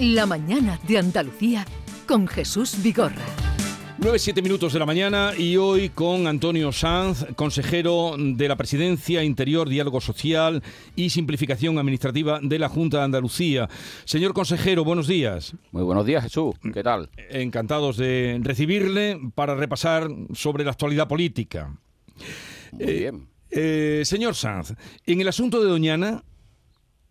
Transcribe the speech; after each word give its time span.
La 0.00 0.24
mañana 0.24 0.80
de 0.88 0.96
Andalucía 0.96 1.66
con 2.06 2.26
Jesús 2.26 2.82
Vigorra. 2.82 3.22
9-7 3.98 4.42
minutos 4.42 4.72
de 4.72 4.78
la 4.78 4.86
mañana 4.86 5.32
y 5.36 5.58
hoy 5.58 5.90
con 5.90 6.26
Antonio 6.26 6.72
Sanz, 6.72 7.26
consejero 7.36 8.16
de 8.18 8.48
la 8.48 8.56
Presidencia, 8.56 9.22
Interior, 9.22 9.68
Diálogo 9.68 10.00
Social 10.00 10.62
y 10.96 11.10
Simplificación 11.10 11.78
Administrativa 11.78 12.40
de 12.42 12.58
la 12.58 12.70
Junta 12.70 12.96
de 12.96 13.04
Andalucía. 13.04 13.68
Señor 14.06 14.32
consejero, 14.32 14.84
buenos 14.84 15.06
días. 15.06 15.54
Muy 15.70 15.82
buenos 15.82 16.06
días, 16.06 16.22
Jesús. 16.22 16.54
¿Qué 16.72 16.82
tal? 16.82 17.10
Encantados 17.28 17.98
de 17.98 18.40
recibirle 18.42 19.20
para 19.34 19.54
repasar 19.54 20.08
sobre 20.32 20.64
la 20.64 20.70
actualidad 20.70 21.08
política. 21.08 21.76
Muy 22.72 22.94
bien. 22.94 23.28
Eh, 23.50 24.00
señor 24.06 24.34
Sanz, 24.34 24.72
en 25.04 25.20
el 25.20 25.28
asunto 25.28 25.60
de 25.60 25.68
Doñana, 25.68 26.22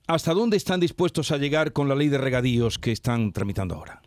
¿hasta 0.10 0.34
dónde 0.34 0.58
están 0.58 0.80
dispuestos 0.80 1.32
a 1.32 1.38
llegar 1.38 1.72
con 1.72 1.88
la 1.88 1.94
ley 1.94 2.10
de 2.10 2.18
regadíos 2.18 2.80
que 2.80 2.92
están 2.92 3.32
tramitando 3.32 3.76
ahora? 3.76 4.02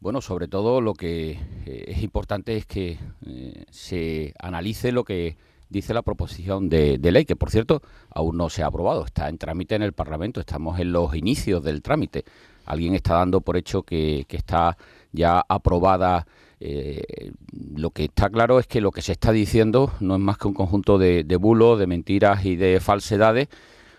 Bueno, 0.00 0.22
sobre 0.22 0.48
todo 0.48 0.80
lo 0.80 0.94
que 0.94 1.32
eh, 1.66 1.84
es 1.88 2.02
importante 2.02 2.56
es 2.56 2.64
que 2.64 2.98
eh, 3.26 3.64
se 3.70 4.32
analice 4.40 4.90
lo 4.90 5.04
que 5.04 5.36
dice 5.68 5.92
la 5.92 6.00
proposición 6.00 6.70
de, 6.70 6.98
ley, 6.98 7.26
que 7.26 7.36
por 7.36 7.50
cierto 7.50 7.82
aún 8.08 8.38
no 8.38 8.48
se 8.48 8.62
ha 8.62 8.66
aprobado, 8.66 9.04
está 9.04 9.28
en 9.28 9.36
trámite 9.36 9.74
en 9.74 9.82
el 9.82 9.92
Parlamento, 9.92 10.40
estamos 10.40 10.80
en 10.80 10.92
los 10.92 11.14
inicios 11.14 11.62
del 11.62 11.82
trámite. 11.82 12.24
Alguien 12.64 12.94
está 12.94 13.16
dando 13.16 13.42
por 13.42 13.58
hecho 13.58 13.82
que, 13.82 14.24
está 14.30 14.78
ya 15.12 15.44
aprobada. 15.46 16.26
Eh, 16.58 17.32
lo 17.74 17.90
que 17.90 18.04
está 18.04 18.30
claro 18.30 18.58
es 18.58 18.66
que 18.66 18.80
lo 18.80 18.90
que 18.92 19.02
se 19.02 19.12
está 19.12 19.30
diciendo 19.30 19.92
no 20.00 20.14
es 20.14 20.20
más 20.20 20.38
que 20.38 20.48
un 20.48 20.54
conjunto 20.54 20.96
de, 20.96 21.22
bulos, 21.38 21.78
de 21.78 21.86
mentiras 21.86 22.46
y 22.46 22.56
de 22.56 22.80
falsedades, 22.80 23.48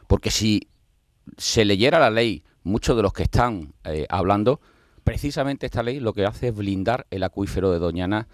porque 0.07 0.31
si 0.31 0.69
se 1.37 1.65
leyera 1.65 1.99
la 1.99 2.09
ley, 2.09 2.43
muchos 2.63 2.95
de 2.95 3.03
los 3.03 3.13
que 3.13 3.23
están 3.23 3.73
hablando 4.09 4.59
Precisamente 5.03 5.65
esta 5.65 5.83
ley 5.83 5.99
lo 5.99 6.13
que 6.13 6.25
hace 6.25 6.49
es 6.49 6.55
blindar 6.55 7.05
el 7.11 7.23
acuífero 7.23 7.71
de 7.71 7.79
Doñana, 7.79 8.27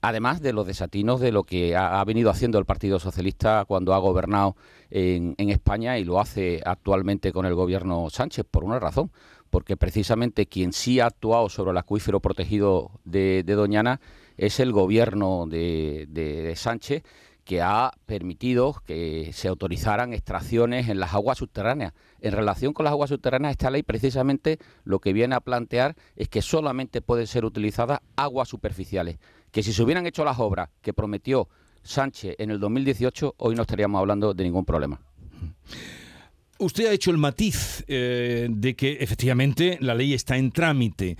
además 0.00 0.40
de 0.40 0.52
los 0.52 0.66
desatinos 0.66 1.20
de 1.20 1.30
lo 1.30 1.44
que 1.44 1.76
ha, 1.76 2.02
venido 2.04 2.28
haciendo 2.28 2.58
el 2.58 2.64
Partido 2.64 2.98
Socialista 2.98 3.64
cuando 3.66 3.94
ha 3.94 3.98
gobernado 3.98 4.56
en, 4.90 5.36
España 5.38 5.98
y 5.98 6.04
lo 6.04 6.18
hace 6.18 6.60
actualmente 6.64 7.32
con 7.32 7.46
el 7.46 7.54
gobierno 7.54 8.10
Sánchez, 8.10 8.44
por 8.50 8.64
una 8.64 8.80
razón, 8.80 9.12
porque 9.48 9.76
precisamente 9.76 10.46
quien 10.46 10.72
sí 10.72 10.98
ha 10.98 11.06
actuado 11.06 11.48
sobre 11.48 11.70
el 11.70 11.78
acuífero 11.78 12.18
protegido 12.18 12.90
de, 13.04 13.44
Doñana 13.44 14.00
es 14.36 14.58
el 14.58 14.72
gobierno 14.72 15.46
de 15.46 16.52
Sánchez 16.56 17.04
que 17.44 17.60
ha 17.60 17.92
permitido 18.06 18.76
que 18.86 19.30
se 19.32 19.48
autorizaran 19.48 20.12
extracciones 20.12 20.88
en 20.88 21.00
las 21.00 21.14
aguas 21.14 21.38
subterráneas. 21.38 21.92
En 22.20 22.32
relación 22.32 22.72
con 22.72 22.84
las 22.84 22.92
aguas 22.92 23.10
subterráneas, 23.10 23.52
esta 23.52 23.70
ley 23.70 23.82
precisamente 23.82 24.58
lo 24.84 25.00
que 25.00 25.12
viene 25.12 25.34
a 25.34 25.40
plantear 25.40 25.96
es 26.16 26.28
que 26.28 26.42
solamente 26.42 27.02
pueden 27.02 27.26
ser 27.26 27.44
utilizadas 27.44 28.00
aguas 28.16 28.48
superficiales, 28.48 29.18
que 29.50 29.62
si 29.62 29.72
se 29.72 29.82
hubieran 29.82 30.06
hecho 30.06 30.24
las 30.24 30.38
obras 30.38 30.70
que 30.80 30.92
prometió 30.92 31.48
Sánchez 31.82 32.36
en 32.38 32.50
el 32.50 32.60
2018, 32.60 33.34
hoy 33.38 33.56
no 33.56 33.62
estaríamos 33.62 33.98
hablando 33.98 34.34
de 34.34 34.44
ningún 34.44 34.64
problema. 34.64 35.00
Usted 36.58 36.86
ha 36.86 36.92
hecho 36.92 37.10
el 37.10 37.18
matiz 37.18 37.84
eh, 37.88 38.46
de 38.48 38.76
que 38.76 38.98
efectivamente 39.00 39.78
la 39.80 39.96
ley 39.96 40.14
está 40.14 40.36
en 40.36 40.52
trámite. 40.52 41.16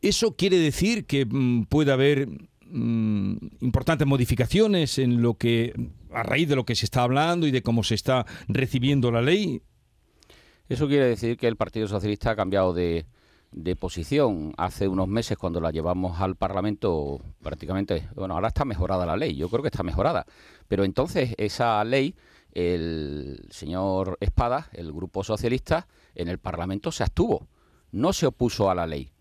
¿Eso 0.00 0.36
quiere 0.36 0.58
decir 0.58 1.04
que 1.04 1.26
mm, 1.26 1.64
puede 1.64 1.92
haber 1.92 2.28
Mm, 2.68 3.36
importantes 3.60 4.06
modificaciones 4.06 4.98
en 4.98 5.22
lo 5.22 5.34
que, 5.34 5.72
a 6.12 6.22
raíz 6.24 6.48
de 6.48 6.56
lo 6.56 6.64
que 6.64 6.74
se 6.74 6.84
está 6.84 7.02
hablando 7.02 7.46
y 7.46 7.52
de 7.52 7.62
cómo 7.62 7.84
se 7.84 7.94
está 7.94 8.26
recibiendo 8.48 9.12
la 9.12 9.22
ley? 9.22 9.62
Eso 10.68 10.88
quiere 10.88 11.06
decir 11.06 11.36
que 11.36 11.46
el 11.46 11.56
Partido 11.56 11.86
Socialista 11.86 12.32
ha 12.32 12.36
cambiado 12.36 12.72
de, 12.72 13.06
posición. 13.78 14.52
Hace 14.56 14.88
unos 14.88 15.06
meses, 15.06 15.38
cuando 15.38 15.60
la 15.60 15.70
llevamos 15.70 16.20
al 16.20 16.34
Parlamento, 16.34 17.20
prácticamente, 17.40 18.08
bueno, 18.14 18.34
ahora 18.34 18.48
está 18.48 18.64
mejorada 18.64 19.06
la 19.06 19.16
ley, 19.16 19.36
yo 19.36 19.48
creo 19.48 19.62
que 19.62 19.68
está 19.68 19.84
mejorada. 19.84 20.26
Pero 20.66 20.84
entonces 20.84 21.34
esa 21.38 21.82
ley, 21.84 22.16
el 22.52 23.46
señor 23.50 24.18
Espada, 24.20 24.68
el 24.72 24.92
Grupo 24.92 25.22
Socialista, 25.22 25.86
en 26.16 26.28
el 26.28 26.38
Parlamento 26.38 26.90
se 26.90 27.04
abstuvo, 27.04 27.48
no 27.92 28.12
se 28.12 28.26
opuso 28.26 28.70
a 28.70 28.74
la 28.74 28.86
ley. 28.86 29.12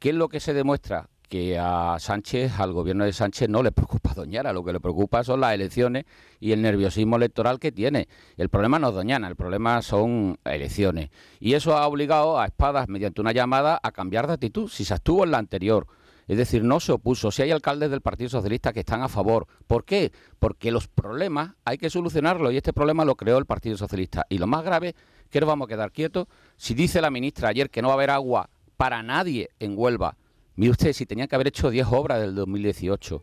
¿Qué 0.00 0.10
es 0.10 0.14
lo 0.16 0.28
que 0.28 0.40
se 0.40 0.52
demuestra? 0.52 1.08
Que 1.28 1.58
a 1.58 1.96
Sánchez, 1.98 2.58
al 2.58 2.72
gobierno 2.72 3.04
de 3.04 3.12
Sánchez, 3.12 3.48
no 3.48 3.62
le 3.62 3.72
preocupa 3.72 4.14
Doñana, 4.14 4.52
lo 4.52 4.64
que 4.64 4.72
le 4.72 4.80
preocupa 4.80 5.24
son 5.24 5.40
las 5.40 5.54
elecciones 5.54 6.04
y 6.40 6.52
el 6.52 6.62
nerviosismo 6.62 7.16
electoral 7.16 7.58
que 7.58 7.72
tiene. 7.72 8.08
El 8.36 8.48
problema 8.48 8.78
no 8.78 8.88
es 8.88 8.94
Doñana, 8.94 9.28
el 9.28 9.36
problema 9.36 9.82
son 9.82 10.38
elecciones. 10.44 11.10
Y 11.40 11.54
eso 11.54 11.76
ha 11.76 11.86
obligado 11.86 12.38
a 12.38 12.46
Espadas, 12.46 12.88
mediante 12.88 13.20
una 13.20 13.32
llamada, 13.32 13.80
a 13.82 13.92
cambiar 13.92 14.26
de 14.26 14.34
actitud. 14.34 14.68
Si 14.68 14.84
se 14.84 14.94
estuvo 14.94 15.24
en 15.24 15.32
la 15.32 15.38
anterior, 15.38 15.86
es 16.28 16.36
decir, 16.36 16.64
no 16.64 16.80
se 16.80 16.92
opuso. 16.92 17.30
Si 17.30 17.42
hay 17.42 17.50
alcaldes 17.50 17.90
del 17.90 18.00
Partido 18.00 18.30
Socialista 18.30 18.72
que 18.72 18.80
están 18.80 19.02
a 19.02 19.08
favor. 19.08 19.46
¿Por 19.66 19.84
qué? 19.84 20.12
Porque 20.38 20.70
los 20.70 20.88
problemas 20.88 21.52
hay 21.64 21.78
que 21.78 21.90
solucionarlos 21.90 22.52
y 22.52 22.56
este 22.56 22.72
problema 22.72 23.04
lo 23.04 23.14
creó 23.14 23.38
el 23.38 23.46
Partido 23.46 23.76
Socialista. 23.76 24.26
Y 24.28 24.38
lo 24.38 24.46
más 24.46 24.64
grave, 24.64 24.94
que 25.30 25.40
nos 25.40 25.48
vamos 25.48 25.66
a 25.66 25.68
quedar 25.68 25.92
quietos, 25.92 26.26
si 26.56 26.74
dice 26.74 27.00
la 27.00 27.10
ministra 27.10 27.48
ayer 27.48 27.70
que 27.70 27.82
no 27.82 27.88
va 27.88 27.94
a 27.94 27.96
haber 27.96 28.10
agua 28.10 28.50
para 28.76 29.02
nadie 29.02 29.50
en 29.60 29.74
Huelva, 29.76 30.16
Mire 30.56 30.70
usted, 30.70 30.94
si 30.94 31.04
tenía 31.04 31.26
que 31.26 31.34
haber 31.34 31.48
hecho 31.48 31.68
10 31.68 31.86
obras 31.90 32.18
del 32.18 32.34
2018, 32.34 33.22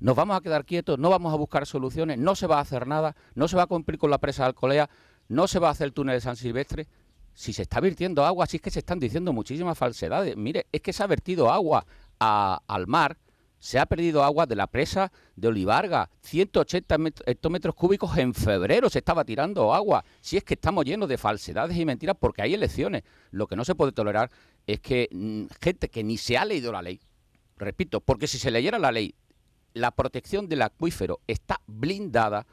nos 0.00 0.16
vamos 0.16 0.36
a 0.38 0.40
quedar 0.40 0.64
quietos, 0.64 0.98
no 0.98 1.10
vamos 1.10 1.32
a 1.32 1.36
buscar 1.36 1.66
soluciones, 1.66 2.18
no 2.18 2.34
se 2.34 2.46
va 2.46 2.56
a 2.56 2.62
hacer 2.62 2.86
nada, 2.86 3.14
no 3.34 3.46
se 3.46 3.56
va 3.56 3.64
a 3.64 3.66
cumplir 3.66 3.98
con 3.98 4.10
la 4.10 4.16
presa 4.18 4.44
de 4.44 4.48
Alcolea, 4.48 4.88
no 5.28 5.48
se 5.48 5.58
va 5.58 5.68
a 5.68 5.72
hacer 5.72 5.88
el 5.88 5.92
túnel 5.92 6.16
de 6.16 6.20
San 6.22 6.36
Silvestre. 6.36 6.88
Si 7.34 7.52
se 7.52 7.60
está 7.60 7.78
vertiendo 7.80 8.24
agua, 8.24 8.46
si 8.46 8.56
es 8.56 8.62
que 8.62 8.70
se 8.70 8.78
están 8.78 8.98
diciendo 8.98 9.34
muchísimas 9.34 9.76
falsedades. 9.76 10.34
Mire, 10.34 10.66
es 10.72 10.80
que 10.80 10.94
se 10.94 11.02
ha 11.02 11.06
vertido 11.06 11.52
agua 11.52 11.84
al 12.18 12.86
mar, 12.86 13.18
se 13.58 13.78
ha 13.78 13.84
perdido 13.84 14.24
agua 14.24 14.46
de 14.46 14.56
la 14.56 14.66
presa 14.66 15.12
de 15.34 15.48
Olivarga, 15.48 16.08
180 16.20 16.96
hectómetros 17.26 17.74
cúbicos 17.74 18.16
en 18.16 18.32
febrero 18.32 18.88
se 18.88 19.00
estaba 19.00 19.24
tirando 19.24 19.74
agua. 19.74 20.04
Si 20.22 20.38
es 20.38 20.44
que 20.44 20.54
estamos 20.54 20.86
llenos 20.86 21.08
de 21.08 21.18
falsedades 21.18 21.76
y 21.76 21.84
mentiras 21.84 22.16
porque 22.18 22.40
hay 22.40 22.54
elecciones. 22.54 23.02
Lo 23.30 23.46
que 23.46 23.56
no 23.56 23.64
se 23.64 23.74
puede 23.74 23.92
tolerar 23.92 24.30
es 24.66 24.80
que 24.80 25.08
mm, 25.12 25.44
gente 25.60 25.88
que 25.88 26.04
ni 26.04 26.18
se 26.18 26.36
ha 26.36 26.44
leído 26.44 26.72
la 26.72 26.82
ley, 26.82 27.00
repito, 27.56 28.00
porque 28.00 28.26
si 28.26 28.38
se 28.38 28.50
leyera 28.50 28.78
la 28.78 28.92
ley, 28.92 29.14
la 29.74 29.90
protección 29.90 30.48
del 30.48 30.62
acuífero 30.62 31.20
está 31.26 31.60
blindada, 31.66 32.46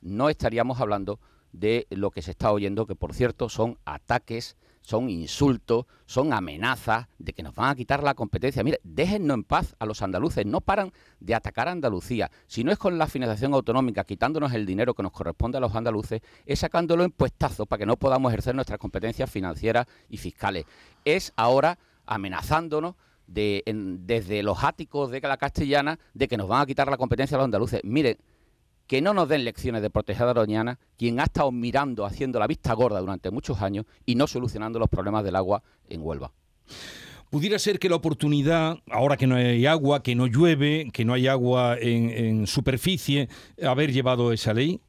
no 0.00 0.28
estaríamos 0.28 0.80
hablando 0.80 1.20
de 1.52 1.86
lo 1.90 2.10
que 2.10 2.22
se 2.22 2.32
está 2.32 2.52
oyendo, 2.52 2.86
que 2.86 2.94
por 2.94 3.14
cierto 3.14 3.48
son 3.48 3.78
ataques, 3.84 4.56
son 4.86 5.10
insultos, 5.10 5.86
son 6.04 6.32
amenazas 6.32 7.08
de 7.18 7.32
que 7.32 7.42
nos 7.42 7.56
van 7.56 7.70
a 7.70 7.74
quitar 7.74 8.04
la 8.04 8.14
competencia. 8.14 8.62
Mire, 8.62 8.78
déjennos 8.84 9.34
en 9.34 9.42
paz 9.42 9.74
a 9.80 9.84
los 9.84 10.00
andaluces, 10.00 10.46
no 10.46 10.60
paran 10.60 10.92
de 11.18 11.34
atacar 11.34 11.66
a 11.66 11.72
Andalucía. 11.72 12.30
Si 12.46 12.62
no 12.62 12.70
es 12.70 12.78
con 12.78 12.96
la 12.96 13.08
financiación 13.08 13.52
autonómica, 13.52 14.04
quitándonos 14.04 14.52
el 14.52 14.64
dinero 14.64 14.94
que 14.94 15.02
nos 15.02 15.10
corresponde 15.10 15.58
a 15.58 15.60
los 15.60 15.74
andaluces, 15.74 16.20
es 16.44 16.60
sacándolo 16.60 17.02
en 17.02 17.10
puestazos 17.10 17.66
para 17.66 17.80
que 17.80 17.86
no 17.86 17.96
podamos 17.96 18.30
ejercer 18.30 18.54
nuestras 18.54 18.78
competencias 18.78 19.28
financieras 19.28 19.88
y 20.08 20.18
fiscales. 20.18 20.66
Es 21.04 21.32
ahora 21.34 21.80
amenazándonos 22.06 22.94
de, 23.26 23.64
desde 23.66 24.44
los 24.44 24.62
áticos 24.62 25.10
de 25.10 25.20
la 25.20 25.36
castellana 25.36 25.98
de 26.14 26.28
que 26.28 26.36
nos 26.36 26.46
van 26.46 26.62
a 26.62 26.66
quitar 26.66 26.88
la 26.88 26.96
competencia 26.96 27.34
a 27.36 27.38
los 27.38 27.46
andaluces. 27.46 27.80
Mire, 27.82 28.18
que 28.86 29.00
no 29.00 29.14
nos 29.14 29.28
den 29.28 29.44
lecciones 29.44 29.82
de 29.82 29.90
proteger 29.90 30.28
a 30.28 30.34
Doñana, 30.34 30.78
quien 30.96 31.20
ha 31.20 31.24
estado 31.24 31.50
mirando, 31.50 32.04
haciendo 32.04 32.38
la 32.38 32.46
vista 32.46 32.72
gorda 32.74 33.00
durante 33.00 33.30
muchos 33.30 33.60
años 33.62 33.86
y 34.04 34.14
no 34.14 34.26
solucionando 34.26 34.78
los 34.78 34.88
problemas 34.88 35.24
del 35.24 35.36
agua 35.36 35.62
en 35.88 36.02
Huelva. 36.02 36.32
¿Pudiera 37.30 37.58
ser 37.58 37.80
que 37.80 37.88
la 37.88 37.96
oportunidad, 37.96 38.78
ahora 38.88 39.16
que 39.16 39.26
no 39.26 39.34
hay 39.34 39.66
agua, 39.66 40.02
que 40.02 40.14
no 40.14 40.26
llueve, 40.26 40.88
que 40.92 41.04
no 41.04 41.12
hay 41.12 41.26
agua 41.26 41.76
en, 41.78 42.46
superficie, 42.46 43.28
haber 43.62 43.92
llevado 43.92 44.32
esa 44.32 44.54
ley? 44.54 44.80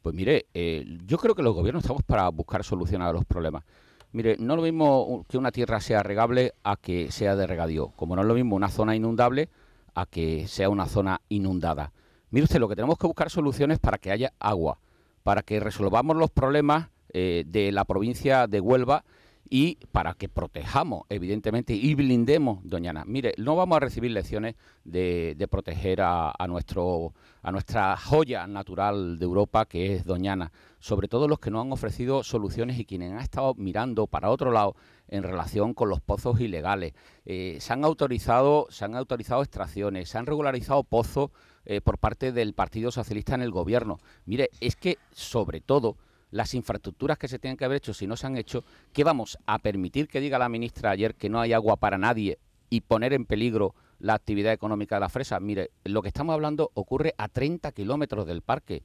Pues 0.00 0.14
mire, 0.14 0.46
eh, 0.54 0.84
yo 1.06 1.18
creo 1.18 1.34
que 1.34 1.42
los 1.42 1.54
gobiernos 1.54 1.82
estamos 1.82 2.02
para 2.04 2.28
buscar 2.28 2.62
soluciones 2.62 3.08
a 3.08 3.12
los 3.12 3.24
problemas. 3.24 3.64
Mire, 4.12 4.36
no 4.38 4.54
es 4.54 4.56
lo 4.56 4.62
mismo 4.62 5.26
que 5.28 5.36
una 5.36 5.50
tierra 5.50 5.80
sea 5.80 6.02
regable 6.02 6.54
a 6.62 6.76
que 6.76 7.10
sea 7.10 7.34
de 7.34 7.46
regadío, 7.46 7.88
como 7.96 8.14
no 8.14 8.22
es 8.22 8.28
lo 8.28 8.34
mismo 8.34 8.56
una 8.56 8.68
zona 8.68 8.94
inundable 8.94 9.48
a 9.94 10.06
que 10.06 10.46
sea 10.46 10.70
una 10.70 10.86
zona 10.86 11.20
inundada. 11.28 11.92
Mire 12.30 12.44
usted, 12.44 12.58
lo 12.58 12.68
que 12.68 12.76
tenemos 12.76 12.98
que 12.98 13.06
buscar 13.06 13.30
soluciones 13.30 13.78
para 13.78 13.98
que 13.98 14.10
haya 14.10 14.32
agua, 14.38 14.78
para 15.22 15.42
que 15.42 15.60
resolvamos 15.60 16.16
los 16.16 16.30
problemas 16.30 16.88
eh, 17.12 17.44
de 17.46 17.72
la 17.72 17.84
provincia 17.84 18.46
de 18.46 18.60
Huelva 18.60 19.04
y 19.50 19.76
para 19.92 20.14
que 20.14 20.28
protejamos, 20.28 21.04
evidentemente, 21.08 21.74
y 21.74 21.94
blindemos 21.94 22.60
Doñana. 22.62 23.04
Mire, 23.06 23.34
no 23.38 23.56
vamos 23.56 23.76
a 23.76 23.80
recibir 23.80 24.10
lecciones 24.10 24.56
de, 24.84 25.46
proteger 25.50 26.00
a, 26.02 26.32
nuestro, 26.48 27.14
a 27.42 27.52
nuestra 27.52 27.96
joya 27.96 28.46
natural 28.46 29.18
de 29.18 29.24
Europa, 29.24 29.66
que 29.66 29.94
es 29.94 30.04
Doñana. 30.04 30.52
Sobre 30.80 31.08
todo 31.08 31.28
los 31.28 31.38
que 31.38 31.50
no 31.50 31.60
han 31.60 31.72
ofrecido 31.72 32.22
soluciones 32.22 32.78
y 32.78 32.84
quienes 32.84 33.12
han 33.12 33.20
estado 33.20 33.54
mirando 33.54 34.06
para 34.06 34.30
otro 34.30 34.52
lado 34.52 34.76
en 35.08 35.22
relación 35.22 35.74
con 35.74 35.88
los 35.88 36.00
pozos 36.00 36.40
ilegales. 36.40 36.92
Eh, 37.24 37.56
se 37.60 37.72
han 37.72 37.84
autorizado, 37.84 38.66
se 38.70 38.84
han 38.84 38.94
autorizado 38.94 39.42
extracciones, 39.42 40.08
se 40.08 40.18
han 40.18 40.26
regularizado 40.26 40.84
pozos 40.84 41.30
eh, 41.64 41.80
por 41.80 41.98
parte 41.98 42.32
del 42.32 42.54
Partido 42.54 42.90
Socialista 42.90 43.34
en 43.34 43.42
el 43.42 43.50
gobierno. 43.50 43.98
Mire, 44.26 44.50
es 44.60 44.76
que 44.76 44.98
sobre 45.12 45.60
todo 45.60 45.96
las 46.30 46.54
infraestructuras 46.54 47.18
que 47.18 47.28
se 47.28 47.38
tienen 47.38 47.56
que 47.56 47.64
haber 47.64 47.78
hecho, 47.78 47.94
si 47.94 48.06
no 48.06 48.16
se 48.16 48.26
han 48.26 48.36
hecho, 48.36 48.64
¿qué 48.92 49.04
vamos 49.04 49.38
a 49.46 49.58
permitir 49.58 50.08
que 50.08 50.20
diga 50.20 50.38
la 50.38 50.48
ministra 50.48 50.90
ayer 50.90 51.14
que 51.14 51.28
no 51.28 51.40
hay 51.40 51.52
agua 51.52 51.76
para 51.76 51.98
nadie 51.98 52.38
y 52.70 52.82
poner 52.82 53.12
en 53.12 53.24
peligro 53.24 53.74
la 53.98 54.14
actividad 54.14 54.52
económica 54.52 54.96
de 54.96 55.00
la 55.00 55.08
fresa? 55.08 55.40
Mire, 55.40 55.70
lo 55.84 56.02
que 56.02 56.08
estamos 56.08 56.34
hablando 56.34 56.70
ocurre 56.74 57.14
a 57.18 57.28
30 57.28 57.72
kilómetros 57.72 58.26
del 58.26 58.42
parque 58.42 58.82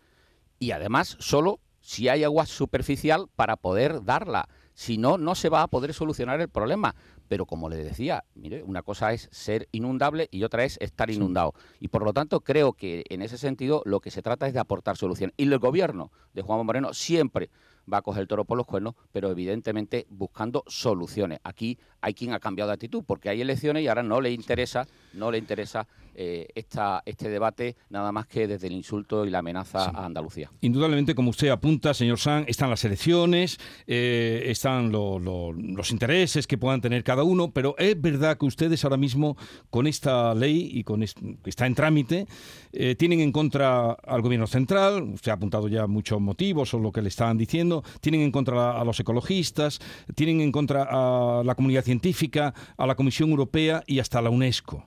y 0.59 0.71
además 0.71 1.17
solo 1.19 1.59
si 1.81 2.07
hay 2.07 2.23
agua 2.23 2.45
superficial 2.45 3.27
para 3.35 3.57
poder 3.57 4.03
darla. 4.05 4.47
Si 4.73 4.97
no, 4.97 5.17
no 5.17 5.35
se 5.35 5.49
va 5.49 5.61
a 5.61 5.67
poder 5.67 5.93
solucionar 5.93 6.41
el 6.41 6.49
problema. 6.49 6.95
Pero 7.27 7.45
como 7.45 7.69
le 7.69 7.77
decía, 7.77 8.25
mire, 8.35 8.63
una 8.63 8.81
cosa 8.81 9.13
es 9.13 9.29
ser 9.31 9.67
inundable 9.71 10.27
y 10.31 10.43
otra 10.43 10.65
es 10.65 10.77
estar 10.81 11.09
inundado. 11.09 11.53
Y 11.79 11.87
por 11.87 12.03
lo 12.03 12.13
tanto 12.13 12.41
creo 12.41 12.73
que 12.73 13.03
en 13.09 13.21
ese 13.21 13.37
sentido 13.37 13.81
lo 13.85 14.01
que 14.01 14.11
se 14.11 14.21
trata 14.21 14.47
es 14.47 14.53
de 14.53 14.59
aportar 14.59 14.97
solución. 14.97 15.33
Y 15.37 15.43
el 15.43 15.57
gobierno 15.59 16.11
de 16.33 16.41
Juan 16.41 16.65
Moreno 16.65 16.93
siempre 16.93 17.49
va 17.91 17.97
a 17.97 18.01
coger 18.01 18.21
el 18.21 18.27
toro 18.27 18.45
por 18.45 18.57
los 18.57 18.65
cuernos, 18.65 18.95
pero 19.11 19.29
evidentemente 19.29 20.05
buscando 20.09 20.63
soluciones. 20.67 21.39
Aquí 21.43 21.77
hay 22.01 22.13
quien 22.13 22.33
ha 22.33 22.39
cambiado 22.39 22.69
de 22.69 22.75
actitud 22.75 23.03
porque 23.05 23.29
hay 23.29 23.41
elecciones 23.41 23.83
y 23.83 23.87
ahora 23.87 24.03
no 24.03 24.21
le 24.21 24.31
interesa, 24.31 24.87
no 25.13 25.31
le 25.31 25.37
interesa 25.37 25.87
eh, 26.15 26.47
esta, 26.53 27.01
este 27.07 27.27
debate 27.27 27.75
nada 27.89 28.11
más 28.11 28.27
que 28.27 28.47
desde 28.47 28.67
el 28.67 28.73
insulto 28.73 29.25
y 29.25 29.31
la 29.31 29.39
amenaza 29.39 29.85
a 29.89 30.05
Andalucía. 30.05 30.51
Indudablemente, 30.61 31.15
como 31.15 31.31
usted 31.31 31.49
apunta, 31.49 31.93
señor 31.95 32.19
San, 32.19 32.45
están 32.47 32.69
las 32.69 32.85
elecciones, 32.85 33.57
eh, 33.87 34.43
están 34.45 34.91
los 34.91 35.91
intereses 35.91 36.45
que 36.45 36.59
puedan 36.59 36.81
tener 36.81 37.03
cada 37.03 37.23
uno, 37.23 37.51
pero 37.51 37.75
es 37.79 37.99
verdad 37.99 38.37
que 38.37 38.45
ustedes 38.45 38.83
ahora 38.83 38.97
mismo 38.97 39.37
con 39.71 39.87
esta 39.87 40.35
ley 40.35 40.69
y 40.73 40.83
con 40.83 40.99
que 41.01 41.49
está 41.49 41.65
en 41.65 41.73
trámite 41.73 42.27
eh, 42.71 42.95
tienen 42.95 43.19
en 43.19 43.31
contra 43.31 43.91
al 43.91 44.21
gobierno 44.21 44.45
central. 44.45 45.01
Usted 45.03 45.31
ha 45.31 45.35
apuntado 45.35 45.67
ya 45.67 45.87
muchos 45.87 46.21
motivos 46.21 46.73
o 46.75 46.79
lo 46.79 46.91
que 46.91 47.01
le 47.01 47.09
estaban 47.09 47.37
diciendo. 47.37 47.83
Tienen 48.01 48.21
en 48.21 48.31
contra 48.31 48.79
a 48.79 48.83
los 48.83 48.99
ecologistas, 48.99 49.79
tienen 50.15 50.41
en 50.41 50.51
contra 50.51 50.87
a 50.89 51.43
la 51.43 51.55
comunidad 51.55 51.83
científica, 51.83 52.53
a 52.77 52.85
la 52.85 52.95
Comisión 52.95 53.31
Europea 53.31 53.83
y 53.87 53.97
hasta 53.97 54.19
a 54.19 54.21
la 54.21 54.29
UNESCO. 54.29 54.85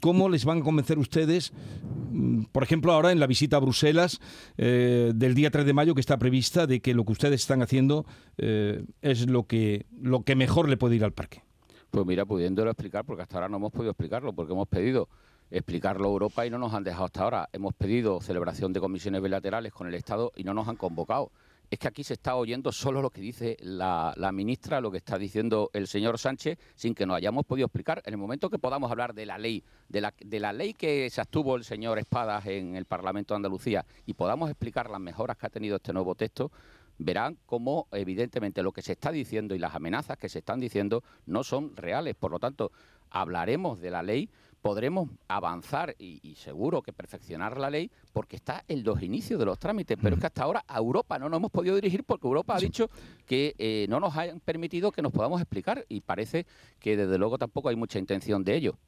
¿Cómo 0.00 0.28
les 0.28 0.44
van 0.44 0.58
a 0.58 0.62
convencer 0.62 0.98
ustedes, 0.98 1.52
mm, 2.10 2.44
por 2.52 2.62
ejemplo, 2.62 2.92
ahora 2.92 3.12
en 3.12 3.20
la 3.20 3.26
visita 3.26 3.56
a 3.56 3.60
Bruselas 3.60 4.20
eh, 4.56 5.12
del 5.14 5.34
día 5.34 5.50
3 5.50 5.64
de 5.64 5.72
mayo 5.72 5.94
que 5.94 6.00
está 6.00 6.18
prevista, 6.18 6.66
de 6.66 6.80
que 6.80 6.94
lo 6.94 7.04
que 7.04 7.12
ustedes 7.12 7.40
están 7.40 7.62
haciendo 7.62 8.06
eh, 8.38 8.84
es 9.02 9.28
lo 9.28 9.44
que, 9.44 9.86
lo 10.00 10.22
que 10.22 10.36
mejor 10.36 10.68
le 10.68 10.76
puede 10.76 10.96
ir 10.96 11.04
al 11.04 11.12
parque? 11.12 11.42
Pues 11.90 12.04
mira, 12.04 12.26
pudiéndolo 12.26 12.70
explicar, 12.70 13.04
porque 13.04 13.22
hasta 13.22 13.36
ahora 13.36 13.48
no 13.48 13.56
hemos 13.56 13.72
podido 13.72 13.90
explicarlo, 13.90 14.32
porque 14.32 14.52
hemos 14.52 14.68
pedido 14.68 15.08
explicarlo 15.50 16.08
a 16.08 16.10
Europa 16.10 16.46
y 16.46 16.50
no 16.50 16.58
nos 16.58 16.74
han 16.74 16.84
dejado 16.84 17.04
hasta 17.04 17.22
ahora. 17.22 17.48
Hemos 17.52 17.74
pedido 17.74 18.20
celebración 18.20 18.72
de 18.72 18.80
comisiones 18.80 19.22
bilaterales 19.22 19.72
con 19.72 19.86
el 19.86 19.94
Estado 19.94 20.32
y 20.36 20.44
no 20.44 20.54
nos 20.54 20.68
han 20.68 20.76
convocado 20.76 21.30
es 21.70 21.78
que 21.78 21.88
aquí 21.88 22.04
se 22.04 22.14
está 22.14 22.36
oyendo 22.36 22.70
solo 22.72 23.02
lo 23.02 23.10
que 23.10 23.20
dice 23.20 23.56
la, 23.60 24.14
ministra, 24.32 24.80
lo 24.80 24.90
que 24.90 24.98
está 24.98 25.18
diciendo 25.18 25.70
el 25.72 25.86
señor 25.86 26.18
Sánchez, 26.18 26.58
sin 26.74 26.94
que 26.94 27.06
nos 27.06 27.16
hayamos 27.16 27.44
podido 27.44 27.66
explicar. 27.66 28.02
En 28.04 28.14
el 28.14 28.18
momento 28.18 28.50
que 28.50 28.58
podamos 28.58 28.90
hablar 28.90 29.14
de 29.14 29.26
la 29.26 29.38
ley, 29.38 29.64
de 29.88 30.00
la, 30.00 30.14
de 30.18 30.40
la 30.40 30.52
ley 30.52 30.74
que 30.74 31.10
se 31.10 31.20
abstuvo 31.20 31.56
el 31.56 31.64
señor 31.64 31.98
Espadas 31.98 32.46
en 32.46 32.76
el 32.76 32.84
Parlamento 32.84 33.34
de 33.34 33.36
Andalucía 33.36 33.84
y 34.06 34.14
podamos 34.14 34.50
explicar 34.50 34.90
las 34.90 35.00
mejoras 35.00 35.36
que 35.36 35.46
ha 35.46 35.50
tenido 35.50 35.76
este 35.76 35.92
nuevo 35.92 36.14
texto, 36.14 36.52
verán 36.98 37.38
cómo 37.46 37.88
evidentemente 37.92 38.62
lo 38.62 38.72
que 38.72 38.82
se 38.82 38.92
está 38.92 39.10
diciendo 39.10 39.54
y 39.54 39.58
las 39.58 39.74
amenazas 39.74 40.16
que 40.16 40.28
se 40.28 40.38
están 40.38 40.60
diciendo 40.60 41.02
no 41.26 41.44
son 41.44 41.76
reales. 41.76 42.14
Por 42.14 42.30
lo 42.30 42.38
tanto, 42.38 42.72
hablaremos 43.10 43.80
de 43.80 43.90
la 43.90 44.02
ley, 44.02 44.30
podremos 44.62 45.08
avanzar 45.28 45.94
y, 45.98 46.34
seguro 46.36 46.82
que 46.82 46.92
perfeccionar 46.92 47.58
la 47.58 47.70
ley 47.70 47.90
porque 48.12 48.36
está 48.36 48.64
en 48.68 48.84
los 48.84 49.02
inicios 49.02 49.38
de 49.38 49.46
los 49.46 49.58
trámites, 49.58 49.96
pero 50.00 50.16
es 50.16 50.20
que 50.20 50.26
hasta 50.26 50.42
ahora 50.42 50.64
a 50.66 50.78
Europa 50.78 51.18
no 51.18 51.28
nos 51.28 51.38
hemos 51.38 51.50
podido 51.50 51.74
dirigir 51.74 52.04
porque 52.04 52.26
Europa 52.26 52.56
ha 52.56 52.60
dicho 52.60 52.90
que 53.26 53.54
eh, 53.58 53.86
no 53.88 54.00
nos 54.00 54.16
han 54.16 54.40
permitido 54.40 54.92
que 54.92 55.02
nos 55.02 55.12
podamos 55.12 55.40
explicar 55.40 55.84
y 55.88 56.00
parece 56.00 56.46
que 56.78 56.96
desde 56.96 57.18
luego 57.18 57.38
tampoco 57.38 57.68
hay 57.68 57.76
mucha 57.76 57.98
intención 57.98 58.44
de 58.44 58.56
ello. 58.56 58.78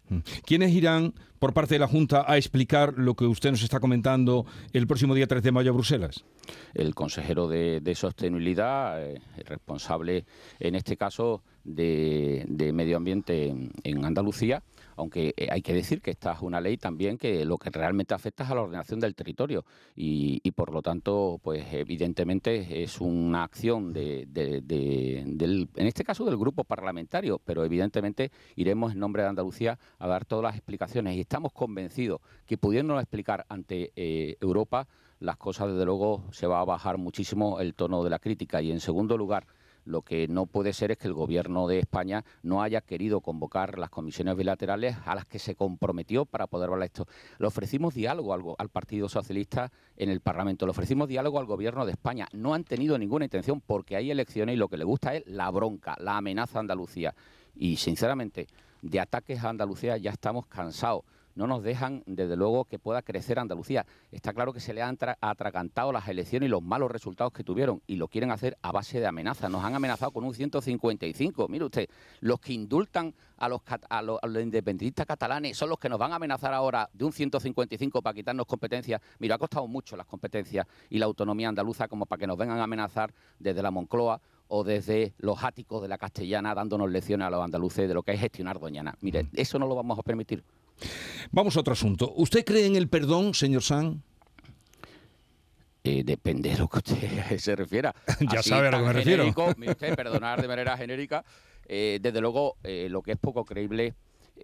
¿Quiénes 0.45 0.73
irán 0.73 1.15
por 1.39 1.55
parte 1.55 1.75
de 1.75 1.79
la 1.79 1.87
Junta 1.87 2.25
a 2.27 2.37
explicar 2.37 2.95
lo 2.97 3.15
que 3.15 3.25
usted 3.25 3.51
nos 3.51 3.63
está 3.63 3.81
comentando 3.81 4.47
el 4.73 4.87
próximo 4.87 5.15
día 5.15 5.27
3 5.27 5.43
de 5.43 5.53
mayo 5.53 5.71
a 5.71 5.75
Bruselas? 5.75 6.25
El 6.75 6.95
consejero 6.95 7.49
de, 7.49 7.95
Sostenibilidad, 7.95 9.03
eh, 9.03 9.21
responsable 9.45 10.25
en 10.61 10.75
este 10.75 10.97
caso 10.97 11.43
de, 11.65 12.47
Medio 12.73 12.97
Ambiente 12.97 13.55
en 13.83 14.05
Andalucía, 14.05 14.63
aunque 14.99 15.33
eh, 15.37 15.49
hay 15.51 15.63
que 15.63 15.73
decir 15.73 16.03
que 16.03 16.11
esta 16.11 16.33
es 16.33 16.43
una 16.43 16.61
ley 16.61 16.77
también 16.77 17.17
que 17.17 17.45
lo 17.45 17.57
que 17.57 17.71
realmente 17.71 18.15
afecta 18.15 18.45
es 18.45 18.51
a 18.51 18.55
la 18.55 18.63
ordenación 18.63 19.01
del 19.01 19.15
territorio. 19.15 19.65
Y, 19.95 20.51
por 20.53 20.73
lo 20.73 20.83
tanto, 20.83 21.41
pues 21.43 21.65
evidentemente 21.73 22.83
es 22.83 23.01
una 23.01 23.45
acción 23.45 23.93
de, 23.93 24.27
del, 24.29 25.69
en 25.75 25.87
este 25.87 26.05
caso 26.05 26.25
del 26.25 26.37
grupo 26.37 26.65
parlamentario, 26.65 27.41
pero 27.45 27.65
evidentemente 27.65 28.33
iremos 28.57 28.93
en 28.93 28.99
nombre 28.99 29.23
de 29.23 29.29
Andalucía 29.29 29.79
a 29.99 30.09
dar 30.09 30.25
todas 30.25 30.43
las 30.43 30.57
explicaciones. 30.57 31.17
Y 31.17 31.21
estamos 31.21 31.53
convencidos 31.53 32.21
que 32.47 32.59
pudiéndonos 32.59 33.03
explicar 33.03 33.47
ante 33.49 33.93
eh, 33.95 34.37
Europa 34.41 34.89
las 35.21 35.37
cosas 35.37 35.69
desde 35.73 35.85
luego 35.85 36.25
se 36.31 36.47
va 36.47 36.61
a 36.61 36.65
bajar 36.65 36.97
muchísimo 36.97 37.61
el 37.61 37.75
tono 37.75 38.05
de 38.05 38.11
la 38.11 38.19
crítica. 38.19 38.63
Y 38.63 38.71
en 38.71 38.81
segundo 38.81 39.17
lugar 39.17 39.47
lo 39.89 40.03
que 40.03 40.29
no 40.29 40.47
puede 40.47 40.73
ser 40.73 40.91
es 40.91 40.99
que 40.99 41.09
el 41.09 41.15
Gobierno 41.15 41.67
de 41.67 41.79
España 41.79 42.25
no 42.43 42.63
haya 42.63 42.83
querido 42.83 43.21
convocar 43.21 43.79
las 43.79 43.91
comisiones 43.91 44.37
bilaterales 44.37 44.97
a 45.07 45.15
las 45.15 45.25
que 45.25 45.39
se 45.39 45.55
comprometió 45.55 46.27
para 46.27 46.47
poder 46.47 46.69
hablar 46.69 46.87
esto. 46.87 47.07
Le 47.39 47.47
ofrecimos 47.47 47.95
diálogo 47.95 48.35
al, 48.35 48.43
al 48.59 48.69
Partido 48.69 49.09
Socialista 49.09 49.73
en 49.97 50.11
el 50.11 50.21
Parlamento, 50.21 50.67
le 50.67 50.71
ofrecimos 50.71 51.09
diálogo 51.09 51.39
al 51.39 51.47
Gobierno 51.47 51.87
de 51.87 51.93
España. 51.93 52.29
No 52.33 52.53
han 52.53 52.65
tenido 52.65 52.99
ninguna 52.99 53.25
intención 53.25 53.63
porque 53.63 53.97
hay 53.97 54.11
elecciones 54.11 54.55
y 54.55 54.59
lo 54.59 54.69
que 54.69 54.77
le 54.77 54.85
gusta 54.85 55.15
es 55.15 55.27
la 55.27 55.51
bronca, 55.51 55.97
la 55.99 56.19
amenaza 56.19 56.59
a 56.59 56.61
Andalucía. 56.61 57.15
Y 57.57 57.77
sinceramente, 57.77 58.47
de 58.83 59.01
ataques 59.01 59.43
a 59.43 59.49
Andalucía 59.49 59.97
ya 59.97 60.11
estamos 60.11 60.47
cansados 60.47 61.05
no 61.39 61.47
nos 61.47 61.63
dejan, 61.63 62.03
desde 62.05 62.37
luego, 62.37 62.65
que 62.65 62.81
pueda 62.81 63.01
crecer 63.01 63.39
Andalucía. 63.39 63.87
Está 64.11 64.33
claro 64.33 64.53
que 64.53 64.59
se 64.59 64.75
le 64.75 64.83
han 64.83 64.99
atragantado 65.21 65.93
las 65.93 66.09
elecciones 66.09 66.49
y 66.49 66.51
los 66.51 66.63
malos 66.63 66.91
resultados 66.91 67.33
que 67.33 67.45
tuvieron 67.45 67.81
y 67.87 67.95
lo 67.95 68.09
quieren 68.09 68.33
hacer 68.33 68.59
a 68.61 68.73
base 68.73 68.99
de 68.99 69.07
amenazas. 69.07 69.49
Nos 69.49 69.65
han 69.65 69.73
amenazado 69.73 70.11
con 70.11 70.25
un 70.25 70.35
155. 70.35 71.47
Mire 71.47 71.65
usted, 71.65 71.89
los 72.21 72.41
que 72.41 72.55
indultan 72.55 73.15
a 73.37 73.49
los, 73.49 73.61
a 73.89 74.03
los, 74.03 74.19
independentistas 74.43 75.07
catalanes 75.07 75.57
son 75.57 75.69
los 75.69 75.79
que 75.79 75.89
nos 75.89 75.97
van 75.97 76.11
a 76.11 76.17
amenazar 76.17 76.53
ahora 76.53 76.91
de 76.93 77.05
un 77.05 77.13
155 77.13 78.03
para 78.03 78.15
quitarnos 78.15 78.45
competencias. 78.45 79.01
Mira, 79.21 79.37
ha 79.37 79.39
costado 79.39 79.69
mucho 79.69 79.97
las 79.97 80.07
competencias 80.07 80.67
y 80.91 80.99
la 80.99 81.07
autonomía 81.07 81.49
andaluza 81.49 81.87
como 81.87 82.05
para 82.05 82.19
que 82.19 82.27
nos 82.27 82.37
vengan 82.37 82.59
a 82.59 82.65
amenazar 82.65 83.15
desde 83.39 83.63
la 83.63 83.71
Moncloa 83.71 84.21
o 84.49 84.65
desde 84.65 85.15
los 85.19 85.45
áticos 85.45 85.83
de 85.83 85.89
la 85.89 85.99
castellana 85.99 86.53
dándonos 86.53 86.91
lecciones 86.91 87.29
a 87.29 87.31
los 87.31 87.45
andaluces 87.45 87.87
de 87.87 87.95
lo 87.95 88.03
que 88.03 88.13
es 88.13 88.21
gestionar 88.21 88.59
Doñana. 88.59 88.97
Mire, 89.03 89.23
mm. 89.23 89.29
eso 89.35 89.59
no 89.61 89.69
lo 89.69 89.77
vamos 89.77 89.99
a 89.99 90.03
permitir. 90.03 90.43
Vamos 91.31 91.57
a 91.57 91.61
otro 91.61 91.73
asunto. 91.73 92.13
¿Usted 92.17 92.45
cree 92.45 92.67
en 92.67 92.77
el 92.77 92.89
perdón, 92.89 93.35
señor 93.35 93.63
San? 93.63 94.03
Eh, 95.85 96.03
depende 96.05 96.51
de 96.51 96.59
lo 96.59 96.69
que 96.69 96.79
usted 96.79 97.39
se 97.39 97.57
refiera. 97.57 97.95
ya 98.33 98.43
sabe 98.43 98.69
a 98.69 98.71
lo 98.71 98.79
que 98.79 98.85
me 98.85 98.93
refiero. 98.93 99.27
usted, 99.27 99.95
perdonar 99.95 100.41
de 100.43 100.49
manera 100.49 100.77
genérica. 100.77 101.25
Eh, 101.67 101.99
desde 102.01 102.21
luego, 102.21 102.57
eh, 102.63 102.89
lo 102.91 103.03
que 103.03 103.13
es 103.13 103.19
poco 103.19 103.45
creíble 103.45 103.95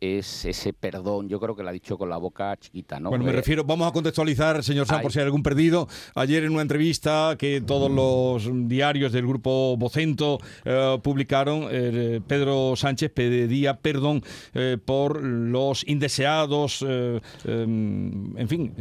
es 0.01 0.45
ese 0.45 0.73
perdón, 0.73 1.29
yo 1.29 1.41
creo 1.41 1.55
que 1.57 1.63
lo 1.63 1.69
ha 1.69 1.73
dicho 1.73 1.97
con 1.99 2.09
la 2.09 2.17
boca 2.17 2.57
chiquita, 2.57 3.01
¿no? 3.01 3.11
Bueno, 3.11 3.25
me 3.25 3.33
refiero, 3.33 3.65
vamos 3.65 3.89
a 3.89 3.93
contextualizar, 3.93 4.63
señor 4.63 4.87
San, 4.87 5.03
por 5.03 5.13
si 5.13 5.19
hay 5.19 5.25
algún 5.25 5.43
perdido. 5.43 5.89
Ayer 6.15 6.45
en 6.45 6.53
una 6.53 6.63
entrevista 6.63 7.37
que 7.39 7.61
todos 7.61 7.91
los 7.91 8.69
diarios 8.69 9.13
del 9.13 9.27
grupo 9.27 9.77
Vocento 9.77 10.39
eh, 10.65 10.99
publicaron, 11.03 11.69
eh, 11.71 12.21
Pedro 12.27 12.75
Sánchez 12.77 13.11
pedía 13.13 13.79
perdón 13.79 14.23
eh, 14.55 14.79
por 14.85 15.23
los 15.23 15.87
indeseados, 15.87 16.83
em, 16.83 18.37
en 18.37 18.49
fin, 18.49 18.75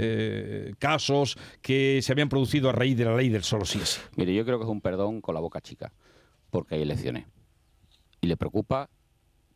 casos 0.79 1.37
que 1.61 1.99
se 2.01 2.11
habían 2.11 2.29
producido 2.29 2.69
a 2.69 2.71
raíz 2.71 2.97
de 2.97 3.05
la 3.05 3.15
ley 3.15 3.29
del 3.29 3.43
solo 3.43 3.65
sí 3.65 3.79
es. 3.81 4.01
Mire, 4.15 4.33
yo 4.33 4.45
creo 4.45 4.57
que 4.57 4.65
es 4.65 4.69
un 4.69 4.81
perdón 4.81 5.21
con 5.21 5.35
la 5.35 5.41
boca 5.41 5.61
chica, 5.61 5.91
porque 6.49 6.75
hay 6.75 6.81
elecciones. 6.81 7.25
Y 8.21 8.27
le 8.27 8.37
preocupa 8.37 8.89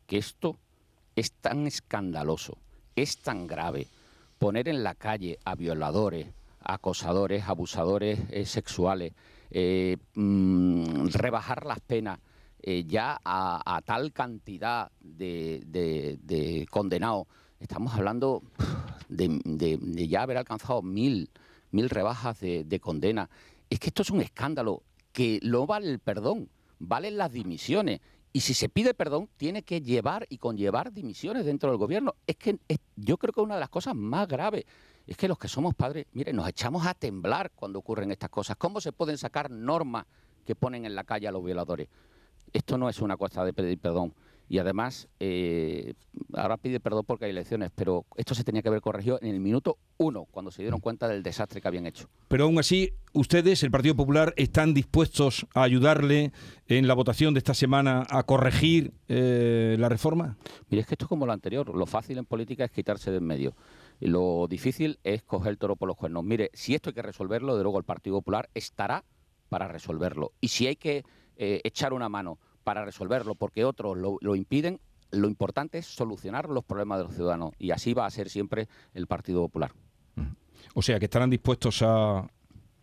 que 0.06 0.18
esto 0.18 0.58
es 1.18 1.32
tan 1.32 1.66
escandaloso, 1.66 2.58
es 2.94 3.18
tan 3.18 3.46
grave 3.46 3.86
poner 4.38 4.68
en 4.68 4.84
la 4.84 4.94
calle 4.94 5.38
a 5.44 5.54
violadores, 5.56 6.28
acosadores, 6.60 7.44
abusadores 7.48 8.20
eh, 8.30 8.46
sexuales, 8.46 9.12
eh, 9.50 9.96
mm, 10.14 11.08
rebajar 11.08 11.66
las 11.66 11.80
penas 11.80 12.20
eh, 12.62 12.84
ya 12.86 13.20
a, 13.24 13.80
tal 13.84 14.12
cantidad 14.12 14.90
de, 15.00 16.66
condenados. 16.70 17.26
Estamos 17.58 17.94
hablando 17.94 18.42
de, 19.08 20.08
ya 20.08 20.22
haber 20.22 20.38
alcanzado 20.38 20.82
mil, 20.82 21.30
mil 21.72 21.90
rebajas 21.90 22.38
de 22.40 22.80
condena. 22.80 23.28
Es 23.70 23.80
que 23.80 23.88
esto 23.88 24.02
es 24.02 24.10
un 24.10 24.20
escándalo 24.20 24.82
que 25.12 25.40
no 25.42 25.66
vale 25.66 25.90
el 25.90 25.98
perdón, 25.98 26.48
valen 26.78 27.16
las 27.16 27.32
dimisiones 27.32 28.00
y 28.32 28.40
si 28.40 28.54
se 28.54 28.68
pide 28.68 28.94
perdón, 28.94 29.28
tiene 29.36 29.62
que 29.62 29.80
llevar 29.80 30.26
y 30.28 30.38
conllevar 30.38 30.92
dimisiones 30.92 31.44
dentro 31.44 31.70
del 31.70 31.78
gobierno. 31.78 32.14
Es 32.26 32.36
que 32.36 32.58
yo 32.96 33.16
creo 33.16 33.32
que 33.32 33.40
una 33.40 33.54
de 33.54 33.60
las 33.60 33.70
cosas 33.70 33.94
más 33.94 34.28
graves. 34.28 34.64
Es 35.06 35.16
que 35.16 35.26
los 35.26 35.38
que 35.38 35.48
somos 35.48 35.74
padres, 35.74 36.06
mire, 36.12 36.34
nos 36.34 36.46
echamos 36.46 36.86
a 36.86 36.92
temblar 36.92 37.50
cuando 37.54 37.78
ocurren 37.78 38.10
estas 38.10 38.28
cosas. 38.28 38.56
¿Cómo 38.58 38.78
se 38.78 38.92
pueden 38.92 39.16
sacar 39.16 39.50
normas 39.50 40.04
que 40.44 40.54
ponen 40.54 40.84
en 40.84 40.94
la 40.94 41.04
calle 41.04 41.26
a 41.26 41.32
los 41.32 41.42
violadores? 41.42 41.88
Esto 42.52 42.76
no 42.76 42.90
es 42.90 43.00
una 43.00 43.16
cosa 43.16 43.42
de 43.42 43.54
pedir 43.54 43.78
perdón. 43.78 44.12
Y 44.48 44.58
además, 44.58 45.08
eh, 45.20 45.94
ahora 46.32 46.56
pide 46.56 46.80
perdón 46.80 47.04
porque 47.06 47.26
hay 47.26 47.32
elecciones, 47.32 47.70
pero 47.74 48.06
esto 48.16 48.34
se 48.34 48.44
tenía 48.44 48.62
que 48.62 48.68
haber 48.68 48.80
corregido 48.80 49.18
en 49.20 49.28
el 49.28 49.40
minuto 49.40 49.78
uno, 49.98 50.26
cuando 50.30 50.50
se 50.50 50.62
dieron 50.62 50.80
cuenta 50.80 51.06
del 51.06 51.22
desastre 51.22 51.60
que 51.60 51.68
habían 51.68 51.86
hecho. 51.86 52.08
Pero 52.28 52.44
aún 52.44 52.58
así, 52.58 52.92
ustedes, 53.12 53.62
el 53.62 53.70
Partido 53.70 53.94
Popular, 53.94 54.32
están 54.36 54.72
dispuestos 54.72 55.46
a 55.54 55.62
ayudarle 55.62 56.32
en 56.66 56.88
la 56.88 56.94
votación 56.94 57.34
de 57.34 57.38
esta 57.38 57.52
semana 57.52 58.06
a 58.08 58.22
corregir 58.22 58.92
eh, 59.08 59.76
la 59.78 59.88
reforma. 59.88 60.38
Mire, 60.70 60.80
es 60.80 60.86
que 60.86 60.94
esto 60.94 61.04
es 61.04 61.08
como 61.08 61.26
lo 61.26 61.32
anterior. 61.32 61.74
Lo 61.74 61.86
fácil 61.86 62.16
en 62.16 62.24
política 62.24 62.64
es 62.64 62.70
quitarse 62.70 63.10
de 63.10 63.18
en 63.18 63.24
medio. 63.24 63.54
Y 64.00 64.06
lo 64.06 64.46
difícil 64.48 64.98
es 65.04 65.22
coger 65.22 65.50
el 65.50 65.58
toro 65.58 65.76
por 65.76 65.88
los 65.88 65.96
cuernos. 65.96 66.24
Mire, 66.24 66.50
si 66.54 66.74
esto 66.74 66.90
hay 66.90 66.94
que 66.94 67.02
resolverlo, 67.02 67.56
de 67.56 67.62
luego 67.62 67.78
el 67.78 67.84
Partido 67.84 68.16
Popular 68.16 68.48
estará 68.54 69.04
para 69.48 69.68
resolverlo. 69.68 70.32
Y 70.40 70.48
si 70.48 70.66
hay 70.66 70.76
que 70.76 71.04
eh, 71.36 71.60
echar 71.64 71.92
una 71.92 72.08
mano 72.08 72.38
para 72.68 72.84
resolverlo 72.84 73.34
porque 73.34 73.64
otros 73.64 73.96
lo, 73.96 74.36
impiden, 74.36 74.78
lo 75.10 75.28
importante 75.28 75.78
es 75.78 75.86
solucionar 75.86 76.50
los 76.50 76.64
problemas 76.64 76.98
de 76.98 77.04
los 77.04 77.14
ciudadanos 77.14 77.52
y 77.58 77.70
así 77.70 77.94
va 77.94 78.04
a 78.04 78.10
ser 78.10 78.28
siempre 78.28 78.68
el 78.92 79.06
Partido 79.06 79.40
Popular. 79.40 79.72
O 80.74 80.82
sea, 80.82 80.98
que 80.98 81.06
estarán 81.06 81.30
dispuestos 81.30 81.80
a, 81.80 82.28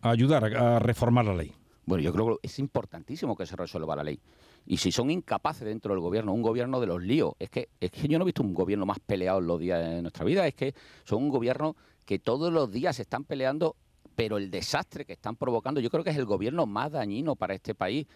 ayudar 0.00 0.44
a 0.56 0.80
reformar 0.80 1.26
la 1.26 1.34
ley. 1.34 1.54
Bueno, 1.84 2.02
yo 2.02 2.12
creo 2.12 2.36
que 2.36 2.48
es 2.48 2.58
importantísimo 2.58 3.36
que 3.36 3.46
se 3.46 3.54
resuelva 3.54 3.94
la 3.94 4.02
ley. 4.02 4.18
Y 4.66 4.78
si 4.78 4.90
son 4.90 5.08
incapaces 5.08 5.64
dentro 5.64 5.94
del 5.94 6.00
gobierno, 6.00 6.32
un 6.32 6.42
gobierno 6.42 6.80
de 6.80 6.88
los 6.88 7.00
líos, 7.00 7.34
es 7.38 7.48
que, 7.48 7.68
es 7.78 7.92
que 7.92 8.08
yo 8.08 8.18
no 8.18 8.24
he 8.24 8.26
visto 8.26 8.42
un 8.42 8.54
gobierno 8.54 8.86
más 8.86 8.98
peleado 8.98 9.38
en 9.38 9.46
los 9.46 9.60
días 9.60 9.88
de 9.88 10.02
nuestra 10.02 10.24
vida, 10.24 10.48
es 10.48 10.54
que 10.56 10.74
son 11.04 11.22
un 11.22 11.28
gobierno 11.28 11.76
que 12.04 12.18
todos 12.18 12.52
los 12.52 12.72
días 12.72 12.96
se 12.96 13.02
están 13.02 13.22
peleando, 13.22 13.76
pero 14.16 14.36
el 14.36 14.50
desastre 14.50 15.04
que 15.04 15.12
están 15.12 15.36
provocando, 15.36 15.78
yo 15.78 15.90
creo 15.90 16.02
que 16.02 16.10
es 16.10 16.16
el 16.16 16.24
gobierno 16.24 16.66
más 16.66 16.90
dañino 16.90 17.36
para 17.36 17.54
este 17.54 17.76
país. 17.76 18.08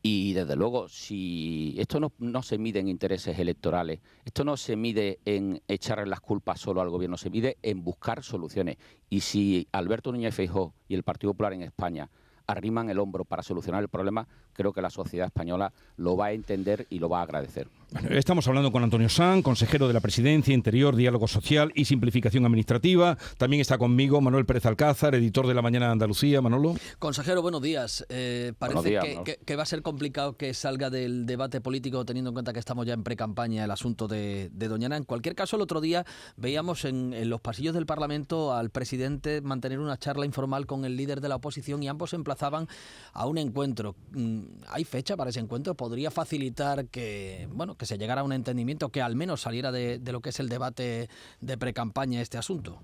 Y 0.00 0.32
desde 0.32 0.54
luego, 0.54 0.88
si 0.88 1.74
esto 1.78 1.98
no, 1.98 2.12
no, 2.18 2.42
se 2.42 2.56
mide 2.56 2.78
en 2.78 2.88
intereses 2.88 3.38
electorales, 3.38 4.00
esto 4.24 4.44
no 4.44 4.56
se 4.56 4.76
mide 4.76 5.18
en 5.24 5.60
echarle 5.66 6.06
las 6.06 6.20
culpas 6.20 6.60
solo 6.60 6.80
al 6.80 6.88
gobierno, 6.88 7.16
se 7.16 7.30
mide 7.30 7.58
en 7.62 7.82
buscar 7.82 8.22
soluciones. 8.22 8.76
Y 9.10 9.20
si 9.20 9.66
Alberto 9.72 10.12
Núñez 10.12 10.34
Feijóo 10.34 10.74
y 10.86 10.94
el 10.94 11.02
Partido 11.02 11.32
Popular 11.32 11.52
en 11.52 11.62
España 11.62 12.08
arriman 12.46 12.88
el 12.90 12.98
hombro 12.98 13.24
para 13.24 13.42
solucionar 13.42 13.82
el 13.82 13.88
problema, 13.88 14.26
creo 14.54 14.72
que 14.72 14.82
la 14.82 14.90
sociedad 14.90 15.26
española 15.26 15.72
lo 15.96 16.16
va 16.16 16.26
a 16.26 16.32
entender 16.32 16.86
y 16.90 16.98
lo 16.98 17.08
va 17.08 17.20
a 17.20 17.22
agradecer. 17.22 17.68
Estamos 18.10 18.46
hablando 18.48 18.70
con 18.70 18.82
Antonio 18.82 19.08
San, 19.08 19.42
consejero 19.42 19.88
de 19.88 19.94
la 19.94 20.00
Presidencia, 20.00 20.52
Interior, 20.52 20.94
Diálogo 20.94 21.26
Social 21.26 21.72
y 21.74 21.86
Simplificación 21.86 22.44
Administrativa. 22.44 23.16
También 23.38 23.60
está 23.60 23.78
conmigo 23.78 24.20
Manuel 24.20 24.46
Pérez 24.46 24.66
Alcázar, 24.66 25.14
editor 25.14 25.46
de 25.46 25.54
La 25.54 25.62
Mañana 25.62 25.86
de 25.86 25.92
Andalucía. 25.92 26.42
Manolo. 26.42 26.74
Consejero, 26.98 27.40
buenos 27.40 27.62
días. 27.62 28.04
Eh, 28.08 28.52
parece 28.58 28.98
que, 29.44 29.56
va 29.56 29.62
a 29.62 29.66
ser 29.66 29.82
complicado 29.82 30.36
que 30.36 30.52
salga 30.54 30.90
del 30.90 31.26
debate 31.26 31.60
político 31.60 32.04
teniendo 32.04 32.30
en 32.30 32.34
cuenta 32.34 32.52
que 32.52 32.58
estamos 32.58 32.86
ya 32.86 32.94
en 32.94 33.02
pre-campaña 33.02 33.64
el 33.64 33.70
asunto 33.70 34.06
de, 34.06 34.50
Doña 34.52 34.86
Ana. 34.86 34.96
En 34.96 35.04
cualquier 35.04 35.34
caso, 35.34 35.56
el 35.56 35.62
otro 35.62 35.80
día 35.80 36.04
veíamos 36.36 36.84
en, 36.84 37.14
en 37.14 37.30
los 37.30 37.40
pasillos 37.40 37.74
del 37.74 37.86
Parlamento 37.86 38.52
al 38.52 38.70
presidente 38.70 39.40
mantener 39.40 39.78
una 39.78 39.98
charla 39.98 40.26
informal 40.26 40.66
con 40.66 40.84
el 40.84 40.96
líder 40.96 41.20
de 41.20 41.28
la 41.28 41.36
oposición 41.36 41.82
y 41.82 41.88
ambos 41.88 42.10
se 42.10 42.16
emplazaban 42.16 42.68
a 43.12 43.26
un 43.26 43.38
encuentro 43.38 43.94
mm, 44.12 44.42
¿Hay 44.68 44.84
fecha 44.84 45.16
para 45.16 45.30
ese 45.30 45.40
encuentro? 45.40 45.74
¿Podría 45.74 46.10
facilitar 46.10 46.86
que, 46.88 47.48
bueno, 47.52 47.76
que 47.78 47.86
se 47.86 47.96
llegara 47.96 48.20
a 48.20 48.24
un 48.24 48.32
entendimiento, 48.32 48.90
que 48.90 49.00
al 49.00 49.16
menos 49.16 49.40
saliera 49.40 49.72
de, 49.72 50.00
lo 50.04 50.20
que 50.20 50.30
es 50.30 50.40
el 50.40 50.48
debate 50.48 51.08
de 51.40 51.58
pre-campaña 51.58 52.20
este 52.20 52.36
asunto? 52.36 52.80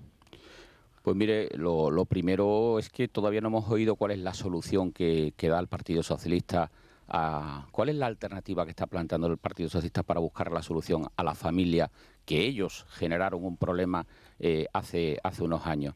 Pues 1.03 1.15
mire, 1.15 1.49
lo, 1.55 2.05
primero 2.05 2.79
es 2.79 2.89
que 2.89 3.07
todavía 3.07 3.41
no 3.41 3.49
hemos 3.49 3.69
oído 3.69 3.95
cuál 3.95 4.11
es 4.11 4.19
la 4.19 4.33
solución 4.33 4.91
que, 4.91 5.33
da 5.37 5.59
el 5.59 5.67
Partido 5.67 6.01
Socialista. 6.01 6.71
A, 7.07 7.67
¿Cuál 7.71 7.89
es 7.89 7.95
la 7.95 8.07
alternativa 8.07 8.65
que 8.65 8.71
está 8.71 8.87
planteando 8.87 9.27
el 9.27 9.37
Partido 9.37 9.69
Socialista 9.69 10.01
para 10.01 10.19
buscar 10.19 10.51
la 10.51 10.63
solución 10.63 11.07
a 11.15 11.23
la 11.23 11.35
familia 11.35 11.91
que 12.25 12.43
ellos 12.43 12.87
generaron 12.89 13.45
un 13.45 13.57
problema 13.57 14.07
eh, 14.39 14.65
hace, 14.73 15.19
hace 15.23 15.43
unos 15.43 15.67
años? 15.67 15.93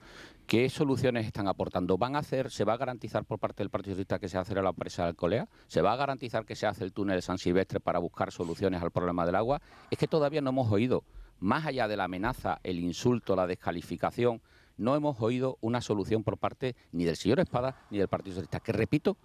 ¿Qué 0.49 0.67
soluciones 0.67 1.27
están 1.27 1.47
aportando? 1.47 1.95
¿Van 1.99 2.15
a 2.15 2.19
hacer, 2.19 2.49
se 2.49 2.63
va 2.63 2.73
a 2.73 2.77
garantizar 2.77 3.23
por 3.23 3.37
parte 3.37 3.61
del 3.61 3.69
Partido 3.69 3.93
Socialista 3.93 4.17
que 4.17 4.27
se 4.27 4.39
hace 4.39 4.55
la 4.55 4.73
presa 4.73 5.03
de 5.03 5.09
Alcolea? 5.09 5.47
¿Se 5.67 5.83
va 5.83 5.93
a 5.93 5.95
garantizar 5.95 6.43
que 6.43 6.55
se 6.55 6.65
hace 6.65 6.83
el 6.83 6.91
túnel 6.91 7.17
de 7.17 7.21
San 7.21 7.37
Silvestre 7.37 7.79
para 7.79 7.99
buscar 7.99 8.31
soluciones 8.31 8.81
al 8.81 8.89
problema 8.89 9.27
del 9.27 9.35
agua? 9.35 9.61
Es 9.91 9.99
que 9.99 10.07
todavía 10.07 10.41
no 10.41 10.49
hemos 10.49 10.71
oído, 10.71 11.03
más 11.37 11.67
allá 11.67 11.87
de 11.87 11.95
la 11.95 12.05
amenaza, 12.05 12.59
el 12.63 12.79
insulto, 12.79 13.35
la 13.35 13.45
descalificación, 13.45 14.41
no 14.75 14.95
hemos 14.95 15.21
oído 15.21 15.59
una 15.61 15.81
solución 15.81 16.23
por 16.23 16.39
parte 16.39 16.75
ni 16.93 17.05
del 17.05 17.15
señor 17.15 17.39
Espada 17.41 17.85
ni 17.91 17.99
del 17.99 18.07
Partido 18.07 18.33
Socialista, 18.33 18.59
que 18.59 18.71
repito, 18.71 19.17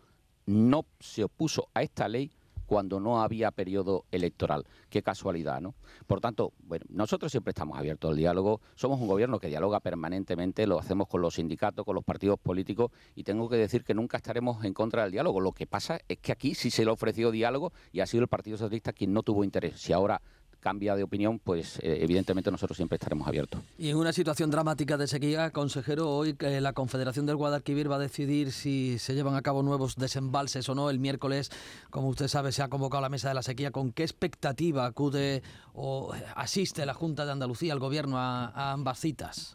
no 0.44 0.84
se 1.00 1.24
opuso 1.24 1.68
a 1.72 1.82
esta 1.82 2.06
ley 2.06 2.32
cuando 2.74 2.98
no 2.98 3.22
había 3.22 3.52
periodo 3.52 4.04
electoral. 4.10 4.64
Qué 4.90 5.00
casualidad, 5.00 5.60
¿no? 5.60 5.76
Por 6.08 6.20
tanto, 6.20 6.54
bueno, 6.58 6.84
nosotros 6.88 7.30
siempre 7.30 7.52
estamos 7.52 7.78
abiertos 7.78 8.10
al 8.10 8.16
diálogo. 8.16 8.60
Somos 8.74 9.00
un 9.00 9.06
gobierno 9.06 9.38
que 9.38 9.46
dialoga 9.46 9.78
permanentemente, 9.78 10.66
lo 10.66 10.80
hacemos 10.80 11.06
con 11.06 11.22
los 11.22 11.36
sindicatos, 11.36 11.84
con 11.84 11.94
los 11.94 12.02
partidos 12.02 12.36
políticos 12.40 12.90
y 13.14 13.22
tengo 13.22 13.48
que 13.48 13.58
decir 13.58 13.84
que 13.84 13.94
nunca 13.94 14.16
estaremos 14.16 14.64
en 14.64 14.74
contra 14.74 15.02
del 15.04 15.12
diálogo. 15.12 15.40
Lo 15.40 15.52
que 15.52 15.68
pasa 15.68 16.00
es 16.08 16.18
que 16.18 16.32
aquí 16.32 16.56
sí 16.56 16.68
se 16.68 16.84
le 16.84 16.90
ofreció 16.90 17.30
diálogo 17.30 17.72
y 17.92 18.00
ha 18.00 18.06
sido 18.06 18.22
el 18.24 18.28
Partido 18.28 18.56
Socialista 18.56 18.92
quien 18.92 19.12
no 19.12 19.22
tuvo 19.22 19.44
interés. 19.44 19.80
Si 19.80 19.92
ahora 19.92 20.20
cambia 20.64 20.96
de 20.96 21.02
opinión, 21.02 21.38
pues 21.38 21.78
eh, 21.80 21.98
evidentemente 22.00 22.50
nosotros 22.50 22.78
siempre 22.78 22.96
estaremos 22.96 23.28
abiertos. 23.28 23.60
Y 23.78 23.90
en 23.90 23.98
una 23.98 24.14
situación 24.14 24.50
dramática 24.50 24.96
de 24.96 25.06
sequía, 25.06 25.50
consejero, 25.50 26.08
hoy 26.08 26.34
eh, 26.38 26.62
la 26.62 26.72
Confederación 26.72 27.26
del 27.26 27.36
Guadalquivir 27.36 27.90
va 27.90 27.96
a 27.96 27.98
decidir 27.98 28.50
si 28.50 28.98
se 28.98 29.14
llevan 29.14 29.34
a 29.34 29.42
cabo 29.42 29.62
nuevos 29.62 29.96
desembalses 29.96 30.66
o 30.70 30.74
no. 30.74 30.88
El 30.88 31.00
miércoles, 31.00 31.50
como 31.90 32.08
usted 32.08 32.28
sabe, 32.28 32.50
se 32.50 32.62
ha 32.62 32.68
convocado 32.68 33.02
la 33.02 33.10
mesa 33.10 33.28
de 33.28 33.34
la 33.34 33.42
sequía. 33.42 33.72
¿Con 33.72 33.92
qué 33.92 34.04
expectativa 34.04 34.86
acude 34.86 35.42
o 35.74 36.14
asiste 36.34 36.86
la 36.86 36.94
Junta 36.94 37.26
de 37.26 37.32
Andalucía, 37.32 37.74
el 37.74 37.78
Gobierno, 37.78 38.16
a, 38.18 38.72
ambas 38.72 38.98
citas? 38.98 39.54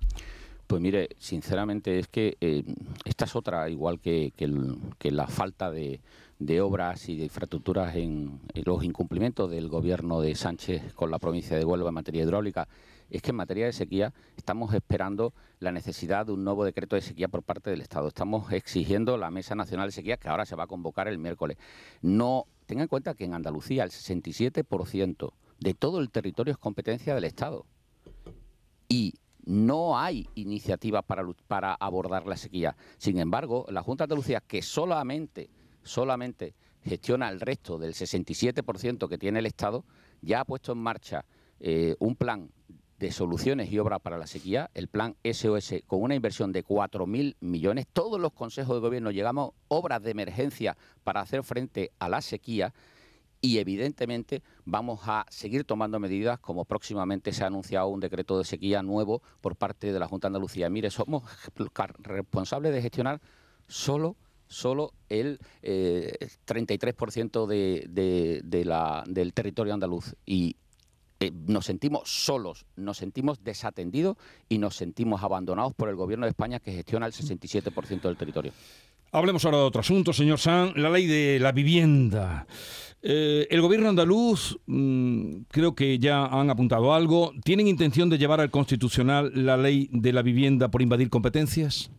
Pues 0.68 0.80
mire, 0.80 1.10
sinceramente 1.18 1.98
es 1.98 2.08
que 2.08 2.38
eh, 2.40 2.64
esta 3.04 3.26
es 3.26 3.36
otra, 3.36 3.68
igual 3.68 4.00
que 4.00 4.32
la 5.02 5.26
falta 5.26 5.72
de, 5.72 6.02
de 6.40 6.62
obras 6.62 7.10
y 7.10 7.18
de 7.18 7.26
infraestructuras 7.26 7.96
en, 7.98 8.40
los 8.54 8.84
incumplimientos 8.84 9.52
del 9.52 9.68
gobierno 9.68 10.22
de 10.22 10.36
Sánchez 10.36 10.94
con 10.94 11.12
la 11.12 11.20
provincia 11.20 11.58
de 11.58 11.66
Huelva 11.66 11.90
en 11.90 11.96
materia 11.96 12.24
hidráulica 12.24 12.68
es 13.10 13.22
que 13.22 13.32
en 13.32 13.36
materia 13.36 13.66
de 13.66 13.74
sequía 13.74 14.14
estamos 14.38 14.74
esperando 14.74 15.34
la 15.60 15.72
necesidad 15.72 16.26
de 16.26 16.32
un 16.32 16.44
nuevo 16.44 16.64
decreto 16.64 16.96
de 16.96 17.02
sequía 17.02 17.28
por 17.28 17.44
parte 17.44 17.70
del 17.70 17.82
Estado. 17.82 18.08
Estamos 18.08 18.52
exigiendo 18.54 19.18
la 19.18 19.32
Mesa 19.32 19.56
Nacional 19.56 19.88
de 19.88 19.92
Sequía 19.92 20.18
que 20.18 20.30
ahora 20.30 20.46
se 20.46 20.56
va 20.56 20.64
a 20.64 20.68
convocar 20.68 21.08
el 21.08 21.18
miércoles. 21.18 21.58
No 22.02 22.46
tengan 22.68 22.84
en 22.84 22.88
cuenta 22.88 23.16
que 23.16 23.26
en 23.26 23.34
Andalucía 23.34 23.84
el 23.84 23.90
67% 23.90 25.34
de 25.60 25.74
todo 25.74 26.00
el 26.00 26.12
territorio 26.12 26.52
es 26.52 26.58
competencia 26.58 27.16
del 27.16 27.26
Estado. 27.26 27.66
Y 28.88 29.16
no 29.44 29.98
hay 29.98 30.30
iniciativas 30.36 31.04
para, 31.04 31.26
para 31.48 31.74
abordar 31.74 32.28
la 32.28 32.38
sequía. 32.38 32.78
Sin 32.98 33.18
embargo, 33.18 33.66
la 33.70 33.82
Junta 33.82 34.04
de 34.04 34.14
Andalucía, 34.14 34.42
que 34.42 34.62
solamente 34.62 35.50
solamente 35.90 36.54
gestiona 36.84 37.30
el 37.30 37.42
resto 37.42 37.78
del 37.78 37.94
67% 37.94 39.10
que 39.10 39.18
tiene 39.18 39.40
el 39.40 39.46
Estado, 39.46 39.84
ya 40.22 40.42
ha 40.42 40.46
puesto 40.46 40.72
en 40.72 40.78
marcha 40.78 41.26
eh, 41.60 41.96
un 42.00 42.16
plan 42.16 42.52
de 43.00 43.12
soluciones 43.12 43.72
y 43.72 43.80
obras 43.80 44.02
para 44.02 44.18
la 44.18 44.28
sequía, 44.28 44.70
el 44.74 44.88
plan 44.88 45.16
SOS, 45.24 45.76
con 45.88 46.02
una 46.02 46.16
inversión 46.16 46.52
de 46.52 46.66
4.000 46.66 47.38
millones. 47.40 47.88
Todos 47.92 48.20
los 48.20 48.34
consejos 48.34 48.76
de 48.76 48.82
gobierno 48.82 49.12
llegamos 49.12 49.52
obras 49.70 50.04
de 50.04 50.12
emergencia 50.12 50.78
para 51.04 51.22
hacer 51.22 51.44
frente 51.44 51.92
a 51.98 52.10
la 52.10 52.22
sequía 52.22 52.74
y 53.42 53.60
evidentemente 53.60 54.44
vamos 54.66 55.00
a 55.06 55.26
seguir 55.30 55.64
tomando 55.64 55.98
medidas 55.98 56.40
como 56.40 56.66
próximamente 56.66 57.32
se 57.32 57.46
ha 57.46 57.48
anunciado 57.48 57.88
un 57.88 58.02
decreto 58.02 58.38
de 58.38 58.44
sequía 58.44 58.84
nuevo 58.84 59.22
por 59.40 59.56
parte 59.56 59.94
de 59.94 60.00
la 60.00 60.08
Junta 60.08 60.28
de 60.28 60.32
Andalucía. 60.32 60.70
Mire, 60.70 60.92
somos 60.92 61.24
responsables 62.04 62.74
de 62.74 62.82
gestionar 62.82 63.22
solo 63.68 64.18
solo 64.50 64.92
el 65.08 65.40
33% 65.62 67.48
eh, 67.52 68.42
de, 68.44 68.66
la, 68.66 69.04
del 69.08 69.34
territorio 69.34 69.74
andaluz. 69.74 70.16
Y 70.26 70.58
eh, 71.22 71.32
nos 71.48 71.66
sentimos 71.66 72.10
solos, 72.10 72.66
nos 72.76 72.98
sentimos 72.98 73.44
desatendidos 73.44 74.18
y 74.48 74.58
nos 74.58 74.76
sentimos 74.76 75.22
abandonados 75.24 75.74
por 75.74 75.90
el 75.90 75.96
gobierno 75.96 76.26
de 76.26 76.32
España 76.32 76.60
que 76.60 76.72
gestiona 76.72 77.06
el 77.06 77.14
67% 77.14 78.02
del 78.02 78.18
territorio. 78.18 78.54
Hablemos 79.12 79.44
ahora 79.44 79.58
de 79.58 79.64
otro 79.64 79.82
asunto, 79.82 80.14
señor 80.14 80.40
San, 80.40 80.74
la 80.76 80.90
ley 80.90 81.08
de 81.08 81.40
la 81.40 81.52
vivienda. 81.52 82.46
Eh, 83.02 83.48
el 83.50 83.60
gobierno 83.62 83.90
andaluz, 83.90 84.60
mm, 84.68 85.42
creo 85.50 85.74
que 85.74 86.00
ya 86.00 86.26
han 86.26 86.50
apuntado 86.50 86.94
algo, 86.94 87.34
¿tienen 87.44 87.68
intención 87.68 88.10
de 88.10 88.18
llevar 88.18 88.40
al 88.40 88.52
constitucional 88.52 89.32
la 89.34 89.58
ley 89.58 89.90
de 89.92 90.14
la 90.14 90.22
vivienda 90.22 90.70
por 90.70 90.82
invadir 90.82 91.10
competencias? 91.10 91.92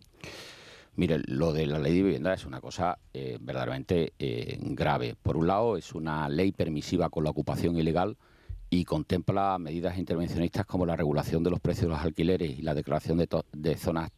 Mire, 0.96 1.20
lo 1.26 1.52
de 1.52 1.66
la 1.66 1.78
ley 1.78 1.94
de 1.94 2.02
vivienda 2.02 2.34
es 2.34 2.44
una 2.44 2.60
cosa 2.60 2.98
eh, 3.14 3.38
verdaderamente 3.40 4.12
eh, 4.18 4.58
grave. 4.60 5.16
Por 5.22 5.36
un 5.36 5.46
lado, 5.46 5.76
es 5.76 5.94
una 5.94 6.28
ley 6.28 6.52
permisiva 6.52 7.08
con 7.08 7.24
la 7.24 7.30
ocupación 7.30 7.76
ilegal 7.76 8.16
y 8.72 8.84
contempla 8.84 9.58
medidas 9.58 9.98
intervencionistas 9.98 10.64
como 10.64 10.86
la 10.86 10.94
regulación 10.94 11.42
de 11.42 11.50
los 11.50 11.58
precios 11.58 11.86
de 11.86 11.88
los 11.88 12.04
alquileres 12.04 12.56
y 12.56 12.62
la 12.62 12.72
declaración 12.72 13.18
de, 13.18 13.76
zonas 13.76 14.12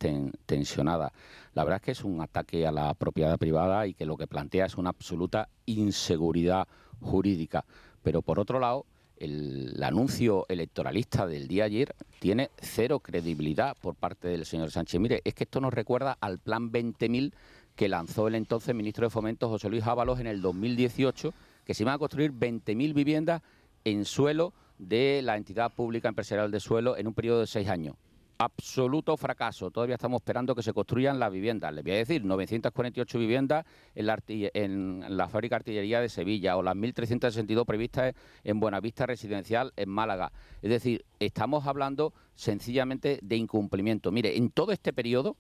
tensionadas. 0.44 1.12
La 1.54 1.64
verdad 1.64 1.80
es 1.80 1.84
que 1.84 1.90
es 1.92 2.04
un 2.04 2.20
ataque 2.20 2.66
a 2.66 2.72
la 2.72 2.92
propiedad 2.92 3.38
privada 3.38 3.86
y 3.86 3.94
que 3.94 4.04
lo 4.04 4.18
que 4.18 4.26
plantea 4.26 4.66
es 4.66 4.76
una 4.76 4.90
absoluta 4.90 5.48
inseguridad 5.64 6.68
jurídica. 7.00 7.64
Pero 8.02 8.20
por 8.20 8.38
otro 8.38 8.60
lado, 8.60 8.84
el, 9.22 9.82
anuncio 9.82 10.46
electoralista 10.48 11.26
del 11.26 11.46
día 11.48 11.64
ayer 11.64 11.94
tiene 12.18 12.50
cero 12.60 13.00
credibilidad 13.00 13.76
por 13.80 13.94
parte 13.94 14.28
del 14.28 14.44
señor 14.44 14.70
Sánchez. 14.70 15.00
Mire, 15.00 15.22
es 15.24 15.34
que 15.34 15.44
esto 15.44 15.60
nos 15.60 15.72
recuerda 15.72 16.18
al 16.20 16.38
plan 16.38 16.72
20.000 16.72 17.32
que 17.76 17.88
lanzó 17.88 18.28
el 18.28 18.34
entonces 18.34 18.74
ministro 18.74 19.06
de 19.06 19.10
Fomento 19.10 19.48
José 19.48 19.68
Luis 19.68 19.86
Ábalos 19.86 20.20
en 20.20 20.26
el 20.26 20.42
2018, 20.42 21.32
que 21.64 21.74
se 21.74 21.84
iban 21.84 21.94
a 21.94 21.98
construir 21.98 22.32
20.000 22.32 22.92
viviendas 22.92 23.42
en 23.84 24.04
suelo 24.04 24.52
de 24.78 25.20
la 25.22 25.36
entidad 25.36 25.72
pública 25.72 26.08
empresarial 26.08 26.50
de 26.50 26.60
suelo 26.60 26.96
en 26.96 27.06
un 27.06 27.14
periodo 27.14 27.40
de 27.40 27.46
seis 27.46 27.68
años. 27.68 27.96
Absoluto 28.42 29.16
fracaso. 29.16 29.70
Todavía 29.70 29.94
estamos 29.94 30.20
esperando 30.20 30.56
que 30.56 30.64
se 30.64 30.72
construyan 30.72 31.20
las 31.20 31.30
viviendas. 31.30 31.72
Les 31.72 31.84
voy 31.84 31.92
a 31.92 31.96
decir, 31.98 32.24
948 32.24 33.18
viviendas 33.20 33.64
en 33.94 34.06
la, 34.06 34.18
en 34.26 35.16
la 35.16 35.28
fábrica 35.28 35.54
de 35.54 35.58
artillería 35.58 36.00
de 36.00 36.08
Sevilla 36.08 36.56
o 36.56 36.62
las 36.62 36.74
1.362 36.74 37.64
previstas 37.64 38.14
en 38.42 38.58
Buenavista 38.58 39.06
Residencial 39.06 39.72
en 39.76 39.90
Málaga. 39.90 40.32
Es 40.60 40.70
decir, 40.70 41.04
estamos 41.20 41.68
hablando 41.68 42.14
sencillamente 42.34 43.20
de 43.22 43.36
incumplimiento. 43.36 44.10
Mire, 44.10 44.36
en 44.36 44.50
todo 44.50 44.72
este 44.72 44.92
periodo, 44.92 45.36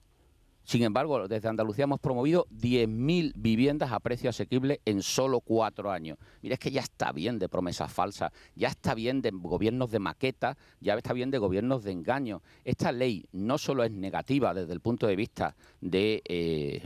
sin 0.64 0.82
embargo, 0.84 1.26
desde 1.26 1.48
Andalucía 1.48 1.84
hemos 1.84 2.00
promovido 2.00 2.46
10.000 2.50 3.32
viviendas 3.34 3.90
a 3.92 4.00
precio 4.00 4.30
asequible 4.30 4.80
en 4.84 5.02
solo 5.02 5.40
cuatro 5.40 5.90
años. 5.90 6.18
Mira, 6.40 6.54
es 6.54 6.60
que 6.60 6.70
ya 6.70 6.80
está 6.80 7.12
bien 7.12 7.38
de 7.38 7.48
promesas 7.48 7.92
falsas, 7.92 8.32
ya 8.54 8.68
está 8.68 8.94
bien 8.94 9.22
de 9.22 9.30
gobiernos 9.32 9.90
de 9.90 9.98
maqueta, 9.98 10.56
ya 10.80 10.94
está 10.94 11.12
bien 11.12 11.30
de 11.30 11.38
gobiernos 11.38 11.82
de 11.82 11.92
engaño. 11.92 12.42
Esta 12.64 12.92
ley 12.92 13.26
no 13.32 13.58
solo 13.58 13.82
es 13.84 13.90
negativa 13.90 14.54
desde 14.54 14.72
el 14.72 14.80
punto 14.80 15.06
de 15.06 15.16
vista 15.16 15.56
de 15.80 16.22
eh, 16.26 16.82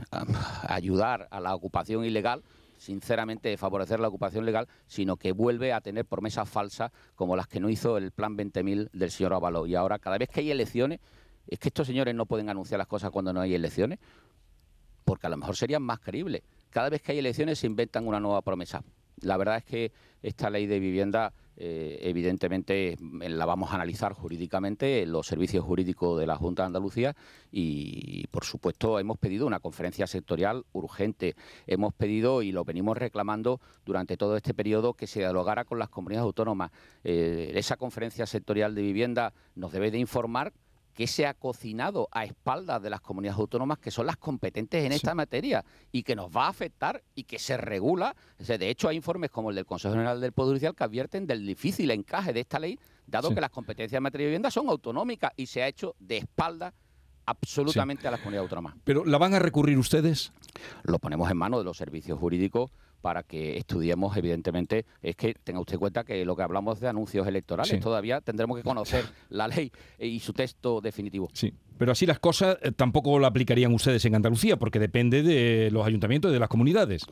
ayudar 0.67 1.27
a 1.29 1.39
la 1.39 1.53
ocupación 1.53 2.03
ilegal, 2.03 2.43
sinceramente 2.77 3.49
de 3.49 3.57
favorecer 3.57 3.99
la 3.99 4.07
ocupación 4.07 4.45
legal, 4.45 4.67
sino 4.87 5.17
que 5.17 5.31
vuelve 5.31 5.73
a 5.73 5.81
tener 5.81 6.05
promesas 6.05 6.49
falsas 6.49 6.91
como 7.15 7.35
las 7.35 7.47
que 7.47 7.59
no 7.59 7.69
hizo 7.69 7.97
el 7.97 8.11
Plan 8.11 8.37
20.000 8.37 8.89
del 8.91 9.11
señor 9.11 9.33
Avalo. 9.33 9.67
Y 9.67 9.75
ahora, 9.75 9.99
cada 9.99 10.17
vez 10.17 10.29
que 10.29 10.41
hay 10.41 10.51
elecciones, 10.51 10.99
es 11.47 11.59
que 11.59 11.69
estos 11.69 11.87
señores 11.87 12.13
no 12.13 12.25
pueden 12.25 12.49
anunciar 12.49 12.77
las 12.77 12.87
cosas 12.87 13.11
cuando 13.11 13.33
no 13.33 13.41
hay 13.41 13.53
elecciones, 13.53 13.99
porque 15.05 15.27
a 15.27 15.29
lo 15.29 15.37
mejor 15.37 15.55
serían 15.55 15.83
más 15.83 15.99
creíbles. 15.99 16.43
Cada 16.69 16.89
vez 16.89 17.01
que 17.01 17.13
hay 17.13 17.19
elecciones 17.19 17.59
se 17.59 17.67
inventan 17.67 18.07
una 18.07 18.19
nueva 18.19 18.41
promesa. 18.41 18.83
La 19.21 19.37
verdad 19.37 19.57
es 19.57 19.63
que 19.63 19.91
esta 20.21 20.49
ley 20.49 20.67
de 20.67 20.79
vivienda, 20.79 21.33
eh, 21.55 21.97
evidentemente, 22.01 22.97
la 22.99 23.45
vamos 23.45 23.71
a 23.71 23.75
analizar 23.75 24.13
jurídicamente 24.13 25.01
en 25.01 25.11
los 25.11 25.25
servicios 25.25 25.65
jurídicos 25.65 26.19
de 26.19 26.27
la 26.27 26.35
Junta 26.35 26.61
de 26.63 26.67
Andalucía 26.67 27.15
y, 27.51 28.27
por 28.27 28.43
supuesto, 28.45 28.99
hemos 28.99 29.17
pedido 29.17 29.47
una 29.47 29.59
conferencia 29.59 30.05
sectorial 30.05 30.65
urgente. 30.71 31.35
Hemos 31.65 31.93
pedido 31.95 32.43
y 32.43 32.51
lo 32.51 32.63
venimos 32.63 32.95
reclamando 32.95 33.59
durante 33.85 34.17
todo 34.17 34.37
este 34.37 34.53
periodo 34.53 34.93
que 34.93 35.07
se 35.07 35.19
dialogara 35.21 35.65
con 35.65 35.79
las 35.79 35.89
comunidades 35.89 36.25
autónomas. 36.25 36.71
Eh, 37.03 37.53
esa 37.55 37.75
conferencia 37.75 38.27
sectorial 38.27 38.75
de 38.75 38.83
vivienda 38.83 39.33
nos 39.55 39.71
debe 39.71 39.89
de 39.89 39.97
informar 39.97 40.53
que 40.97 41.05
se 41.05 41.27
ha 41.27 41.35
cocinado 41.35 42.09
a 42.11 42.25
espaldas 42.25 42.81
de 42.81 42.89
las 42.89 43.01
comunidades 43.01 43.37
autónomas 43.39 43.77
que 43.77 43.91
son 43.91 44.07
las 44.07 44.17
competentes 44.17 44.83
en 44.83 44.91
esta 44.91 45.13
materia 45.13 45.63
y 45.91 46.01
que 46.01 46.15
nos 46.15 46.35
va 46.35 46.45
a 46.45 46.49
afectar 46.49 47.03
y 47.13 47.25
que 47.25 47.37
se 47.37 47.55
regula. 47.55 48.15
de 48.39 48.67
hecho, 48.67 48.89
hay 48.89 48.95
informes 48.95 49.29
como 49.29 49.51
el 49.51 49.55
del 49.55 49.67
Consejo 49.67 49.93
General 49.93 50.19
del 50.19 50.31
Poder 50.31 50.53
Judicial 50.53 50.73
que 50.73 50.83
advierten 50.83 51.27
del 51.27 51.45
difícil 51.45 51.91
encaje 51.91 52.33
de 52.33 52.39
esta 52.39 52.57
ley, 52.57 52.79
dado 53.05 53.31
que 53.31 53.39
las 53.39 53.51
competencias 53.51 53.95
en 53.99 54.01
materia 54.01 54.25
de 54.25 54.29
vivienda 54.29 54.49
son 54.49 54.69
autonómicas 54.69 55.33
y 55.35 55.45
se 55.45 55.61
ha 55.61 55.67
hecho 55.67 55.95
de 55.99 56.17
espaldas 56.17 56.73
absolutamente 57.27 58.07
a 58.07 58.11
las 58.11 58.19
comunidades 58.19 58.45
autónomas. 58.45 58.73
¿Pero 58.83 59.05
la 59.05 59.19
van 59.19 59.35
a 59.35 59.39
recurrir 59.39 59.77
ustedes? 59.77 60.33
Lo 60.81 60.97
ponemos 60.97 61.29
en 61.29 61.37
manos 61.37 61.59
de 61.59 61.65
los 61.65 61.77
servicios 61.77 62.17
jurídicos 62.17 62.71
para 63.01 63.23
que 63.23 63.57
estudiemos, 63.57 64.15
evidentemente, 64.17 64.85
es 65.01 65.15
que 65.15 65.33
tenga 65.33 65.59
usted 65.59 65.77
cuenta 65.77 66.03
que 66.03 66.25
lo 66.25 66.35
que 66.35 66.43
hablamos 66.43 66.79
de 66.79 66.87
anuncios 66.87 67.27
electorales, 67.27 67.79
todavía 67.79 68.21
tendremos 68.21 68.57
que 68.57 68.63
conocer 68.63 69.05
la 69.29 69.47
ley 69.47 69.71
y 69.99 70.19
su 70.19 70.33
texto 70.33 70.81
definitivo. 70.81 71.29
Sí, 71.33 71.53
pero 71.77 71.91
así 71.91 72.05
las 72.05 72.19
cosas 72.19 72.57
eh, 72.61 72.71
tampoco 72.71 73.19
lo 73.19 73.27
aplicarían 73.27 73.73
ustedes 73.73 74.03
en 74.05 74.15
Andalucía, 74.15 74.57
porque 74.57 74.79
depende 74.79 75.23
de 75.23 75.69
los 75.71 75.85
ayuntamientos 75.85 76.31
y 76.31 76.33
de 76.33 76.39
las 76.39 76.49
comunidades. 76.49 77.05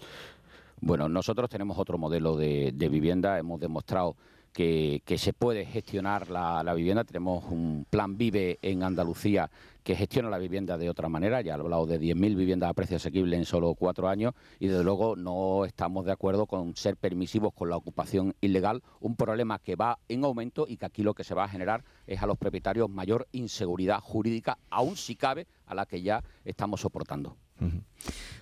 Bueno, 0.82 1.08
nosotros 1.10 1.50
tenemos 1.50 1.78
otro 1.78 1.98
modelo 1.98 2.36
de, 2.36 2.72
vivienda, 2.92 3.40
hemos 3.40 3.60
demostrado 3.60 4.16
que, 4.56 5.18
se 5.18 5.34
puede 5.34 5.66
gestionar 5.66 6.30
la, 6.30 6.64
la, 6.64 6.74
vivienda. 6.74 7.04
Tenemos 7.04 7.44
un 7.52 7.86
plan 7.90 8.18
Vive 8.18 8.58
en 8.62 8.84
Andalucía 8.84 9.52
que 9.84 9.98
gestiona 9.98 10.30
la 10.30 10.38
vivienda 10.38 10.78
de 10.78 10.90
otra 10.90 11.10
manera. 11.10 11.42
Ya 11.42 11.56
he 11.56 11.60
hablado 11.60 11.86
de 11.86 12.00
10.000 12.00 12.36
viviendas 12.38 12.70
a 12.70 12.74
precio 12.74 12.96
asequible 12.96 13.36
en 13.36 13.44
solo 13.44 13.76
cuatro 13.76 14.08
años 14.08 14.34
y 14.60 14.68
desde 14.68 14.86
luego 14.86 15.18
no 15.18 15.66
estamos 15.66 16.06
de 16.06 16.14
acuerdo 16.14 16.46
con 16.46 16.74
ser 16.78 16.96
permisivos 16.96 17.54
con 17.54 17.70
la 17.70 17.76
ocupación 17.76 18.34
ilegal, 18.40 18.82
un 19.02 19.18
problema 19.18 19.60
que 19.60 19.76
va 19.76 20.00
en 20.08 20.24
aumento 20.24 20.66
y 20.70 20.78
que 20.78 20.86
aquí 20.86 21.04
lo 21.04 21.14
que 21.14 21.26
se 21.26 21.36
va 21.36 21.44
a 21.44 21.50
generar 21.50 21.84
es 22.08 22.24
a 22.24 22.26
los 22.26 22.38
propietarios 22.38 22.90
mayor 22.90 23.28
inseguridad 23.34 24.00
jurídica, 24.00 24.58
aún 24.70 24.96
si 24.96 25.18
cabe, 25.18 25.48
a 25.66 25.76
la 25.76 25.86
que 25.86 26.02
ya 26.02 26.24
estamos 26.46 26.80
soportando. 26.80 27.36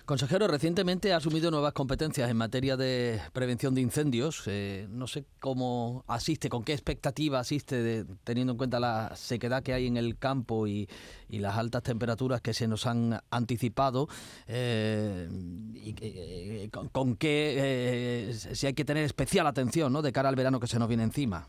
Consejero, 0.04 0.48
recientemente 0.48 1.14
ha 1.14 1.16
asumido 1.16 1.50
nuevas 1.50 1.72
competencias 1.72 2.28
en 2.30 2.36
materia 2.36 2.76
de 2.76 3.22
prevención 3.32 3.74
de 3.74 3.80
incendios. 3.80 4.42
Eh, 4.46 4.86
no 4.90 5.06
sé 5.06 5.24
cómo 5.40 6.04
asiste, 6.06 6.50
con 6.50 6.62
qué 6.62 6.74
expectativa 6.74 7.38
asiste, 7.38 8.04
teniendo 8.22 8.52
en 8.52 8.58
cuenta 8.58 8.78
la 8.78 9.16
sequedad 9.16 9.62
que 9.62 9.72
hay 9.72 9.86
en 9.86 9.96
el 9.96 10.18
campo 10.18 10.66
y, 10.66 10.88
las 11.30 11.56
altas 11.56 11.82
temperaturas 11.82 12.40
que 12.42 12.52
se 12.52 12.68
nos 12.68 12.86
han 12.86 13.18
anticipado. 13.30 14.08
Eh, 14.46 15.26
y, 15.74 15.94
eh, 16.00 16.68
con, 16.70 17.16
qué, 17.16 18.36
si 18.52 18.66
hay 18.66 18.74
que 18.74 18.84
tener 18.84 19.04
especial 19.04 19.46
atención 19.46 19.90
¿no? 19.90 20.02
de 20.02 20.12
cara 20.12 20.28
al 20.28 20.36
verano 20.36 20.60
que 20.60 20.66
se 20.66 20.78
nos 20.78 20.86
viene 20.86 21.02
encima. 21.02 21.48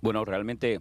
Bueno, 0.00 0.24
realmente 0.24 0.80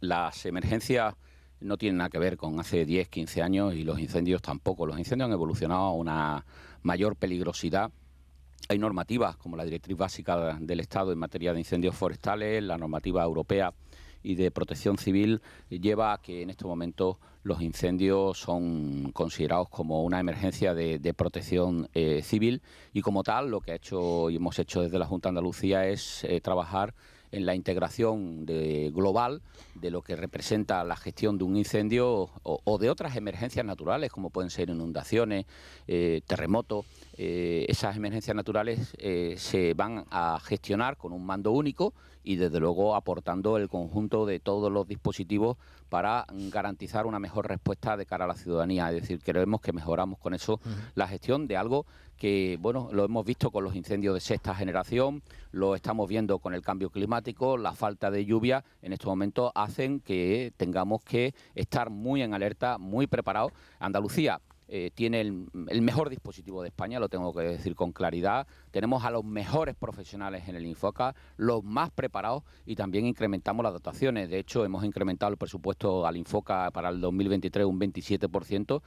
las 0.00 0.46
emergencias 0.46 1.14
no 1.60 1.76
tiene 1.76 1.98
nada 1.98 2.10
que 2.10 2.18
ver 2.18 2.36
con 2.36 2.58
hace 2.60 2.84
10, 2.84 3.08
15 3.08 3.42
años 3.42 3.74
y 3.74 3.82
los 3.82 3.98
incendios 3.98 4.42
tampoco. 4.42 4.86
Los 4.86 4.98
incendios 4.98 5.26
han 5.26 5.32
evolucionado 5.32 5.82
a 5.82 5.92
una 5.92 6.44
mayor 6.82 7.16
peligrosidad. 7.16 7.90
Hay 8.68 8.78
normativas 8.78 9.36
como 9.36 9.56
la 9.56 9.64
Directriz 9.64 9.96
Básica 9.96 10.58
del 10.60 10.80
Estado 10.80 11.12
en 11.12 11.18
materia 11.18 11.52
de 11.52 11.60
incendios 11.60 11.94
forestales, 11.94 12.62
la 12.62 12.78
normativa 12.78 13.22
europea 13.22 13.72
y 14.22 14.34
de 14.34 14.50
protección 14.50 14.98
civil 14.98 15.40
lleva 15.70 16.12
a 16.12 16.18
que 16.18 16.42
en 16.42 16.50
estos 16.50 16.66
momentos 16.66 17.16
los 17.44 17.62
incendios 17.62 18.36
son 18.36 19.12
considerados 19.12 19.68
como 19.68 20.02
una 20.02 20.18
emergencia 20.18 20.74
de, 20.74 21.14
protección 21.14 21.88
eh, 21.94 22.22
civil 22.22 22.60
y 22.92 23.02
como 23.02 23.22
tal 23.22 23.50
lo 23.50 23.60
que 23.60 23.70
ha 23.70 23.76
hecho 23.76 24.28
y 24.28 24.36
hemos 24.36 24.58
hecho 24.58 24.82
desde 24.82 24.98
la 24.98 25.06
Junta 25.06 25.28
de 25.28 25.30
Andalucía 25.30 25.86
es 25.86 26.24
eh, 26.24 26.40
trabajar 26.40 26.92
en 27.32 27.46
la 27.46 27.54
integración 27.54 28.46
de, 28.46 28.90
global 28.94 29.42
de 29.74 29.90
lo 29.90 30.02
que 30.02 30.16
representa 30.16 30.82
la 30.84 30.96
gestión 30.96 31.38
de 31.38 31.44
un 31.44 31.56
incendio 31.56 32.30
o, 32.42 32.78
de 32.78 32.90
otras 32.90 33.16
emergencias 33.16 33.64
naturales, 33.64 34.10
como 34.10 34.30
pueden 34.30 34.50
ser 34.50 34.70
inundaciones, 34.70 35.46
eh, 35.86 36.22
terremotos. 36.26 36.86
Eh, 37.18 37.64
esas 37.68 37.96
emergencias 37.96 38.36
naturales 38.36 38.94
eh, 38.98 39.36
se 39.38 39.72
van 39.72 40.04
a 40.10 40.38
gestionar 40.42 40.98
con 40.98 41.12
un 41.12 41.24
mando 41.24 41.50
único 41.50 41.94
y 42.22 42.36
desde 42.36 42.60
luego 42.60 42.94
aportando 42.94 43.56
el 43.56 43.68
conjunto 43.68 44.26
de 44.26 44.38
todos 44.38 44.70
los 44.70 44.86
dispositivos 44.86 45.56
para 45.88 46.26
garantizar 46.50 47.06
una 47.06 47.18
mejor 47.18 47.48
respuesta 47.48 47.96
de 47.96 48.04
cara 48.04 48.24
a 48.24 48.28
la 48.28 48.34
ciudadanía. 48.34 48.90
Es 48.90 49.00
decir, 49.02 49.20
creemos 49.22 49.60
que 49.60 49.72
mejoramos 49.72 50.18
con 50.18 50.34
eso 50.34 50.60
la 50.94 51.08
gestión 51.08 51.46
de 51.46 51.56
algo 51.56 51.86
que, 52.16 52.58
bueno, 52.60 52.88
lo 52.92 53.04
hemos 53.04 53.24
visto 53.24 53.50
con 53.50 53.62
los 53.64 53.76
incendios 53.76 54.14
de 54.14 54.20
sexta 54.20 54.54
generación, 54.54 55.22
lo 55.52 55.74
estamos 55.74 56.08
viendo 56.08 56.38
con 56.38 56.54
el 56.54 56.62
cambio 56.62 56.90
climático, 56.90 57.56
la 57.56 57.72
falta 57.72 58.10
de 58.10 58.24
lluvia 58.24 58.64
en 58.82 58.92
estos 58.92 59.08
momentos 59.08 59.52
hacen 59.54 60.00
que 60.00 60.52
tengamos 60.56 61.02
que 61.02 61.34
estar 61.54 61.90
muy 61.90 62.22
en 62.22 62.34
alerta, 62.34 62.78
muy 62.78 63.06
preparados. 63.06 63.52
Andalucía 63.78 64.40
eh, 64.68 64.90
tiene 64.94 65.20
el, 65.20 65.48
mejor 65.82 66.10
dispositivo 66.10 66.62
de 66.62 66.68
España, 66.68 66.98
lo 66.98 67.08
tengo 67.08 67.32
que 67.32 67.42
decir 67.42 67.74
con 67.74 67.92
claridad. 67.92 68.46
Tenemos 68.76 69.06
a 69.06 69.10
los 69.10 69.24
mejores 69.24 69.74
profesionales 69.74 70.46
en 70.48 70.54
el 70.54 70.66
Infoca, 70.66 71.14
los 71.38 71.64
más 71.64 71.90
preparados 71.90 72.42
y 72.66 72.76
también 72.76 73.06
incrementamos 73.06 73.64
las 73.64 73.72
dotaciones. 73.72 74.28
De 74.28 74.38
hecho, 74.38 74.66
hemos 74.66 74.84
incrementado 74.84 75.32
el 75.32 75.38
presupuesto 75.38 76.06
al 76.06 76.18
Infoca 76.18 76.70
para 76.72 76.90
el 76.90 77.00
2023 77.00 77.64
un 77.64 77.80
27%. 77.80 78.82